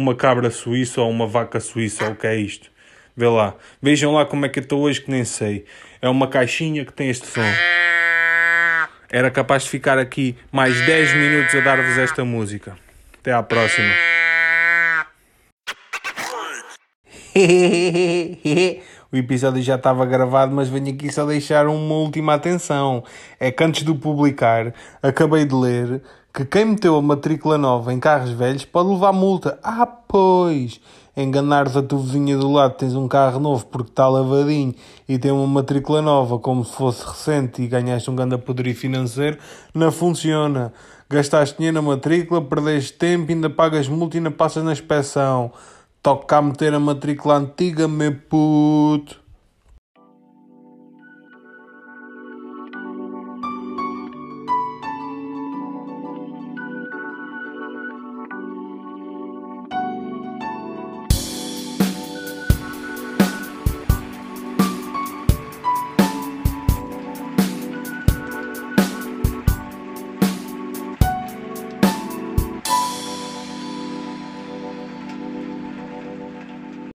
Uma 0.00 0.14
cabra 0.14 0.50
suíça 0.50 1.02
ou 1.02 1.10
uma 1.10 1.26
vaca 1.26 1.60
suíça, 1.60 2.08
o 2.08 2.16
que 2.16 2.26
é 2.26 2.34
isto? 2.34 2.70
Vê 3.14 3.28
lá. 3.28 3.54
Vejam 3.82 4.14
lá 4.14 4.24
como 4.24 4.46
é 4.46 4.48
que 4.48 4.58
eu 4.58 4.62
estou 4.62 4.80
hoje 4.80 4.98
que 4.98 5.10
nem 5.10 5.26
sei. 5.26 5.66
É 6.00 6.08
uma 6.08 6.26
caixinha 6.26 6.86
que 6.86 6.92
tem 6.94 7.10
este 7.10 7.26
som. 7.26 7.44
Era 9.10 9.30
capaz 9.30 9.64
de 9.64 9.68
ficar 9.68 9.98
aqui 9.98 10.38
mais 10.50 10.74
10 10.86 11.12
minutos 11.16 11.54
a 11.54 11.60
dar-vos 11.60 11.98
esta 11.98 12.24
música. 12.24 12.78
Até 13.18 13.30
à 13.30 13.42
próxima. 13.42 13.92
O 19.12 19.16
episódio 19.16 19.60
já 19.60 19.74
estava 19.74 20.06
gravado, 20.06 20.54
mas 20.54 20.68
venho 20.68 20.94
aqui 20.94 21.12
só 21.12 21.26
deixar 21.26 21.66
uma 21.66 21.94
última 21.94 22.34
atenção. 22.34 23.02
É 23.40 23.50
que 23.50 23.64
antes 23.64 23.82
de 23.82 23.92
publicar, 23.92 24.72
acabei 25.02 25.44
de 25.44 25.52
ler 25.52 26.00
que 26.32 26.44
quem 26.44 26.64
meteu 26.64 26.96
a 26.96 27.02
matrícula 27.02 27.58
nova 27.58 27.92
em 27.92 27.98
carros 27.98 28.30
velhos 28.30 28.64
pode 28.64 28.88
levar 28.88 29.12
multa. 29.12 29.58
Ah, 29.62 29.86
pois! 29.86 30.80
Enganares 31.16 31.76
a 31.76 31.82
tua 31.82 31.98
vizinha 31.98 32.38
do 32.38 32.50
lado, 32.50 32.76
tens 32.76 32.94
um 32.94 33.08
carro 33.08 33.40
novo 33.40 33.66
porque 33.66 33.90
está 33.90 34.08
lavadinho 34.08 34.74
e 35.08 35.18
tem 35.18 35.32
uma 35.32 35.46
matrícula 35.46 36.00
nova 36.00 36.38
como 36.38 36.64
se 36.64 36.72
fosse 36.72 37.04
recente 37.04 37.60
e 37.60 37.66
ganhaste 37.66 38.10
um 38.10 38.14
grande 38.14 38.38
poderio 38.38 38.74
financeiro, 38.74 39.36
não 39.74 39.90
funciona. 39.90 40.72
Gastaste 41.10 41.56
dinheiro 41.56 41.74
na 41.74 41.82
matrícula, 41.82 42.40
perdeste 42.40 42.92
tempo, 42.92 43.32
ainda 43.32 43.50
pagas 43.50 43.88
multa 43.88 44.16
e 44.16 44.18
ainda 44.18 44.30
passas 44.30 44.62
na 44.62 44.72
inspeção. 44.72 45.52
Toca 46.00 46.38
a 46.38 46.42
meter 46.42 46.72
a 46.72 46.78
matrícula 46.78 47.34
antiga, 47.34 47.88
meu 47.88 48.14
puto. 48.14 49.19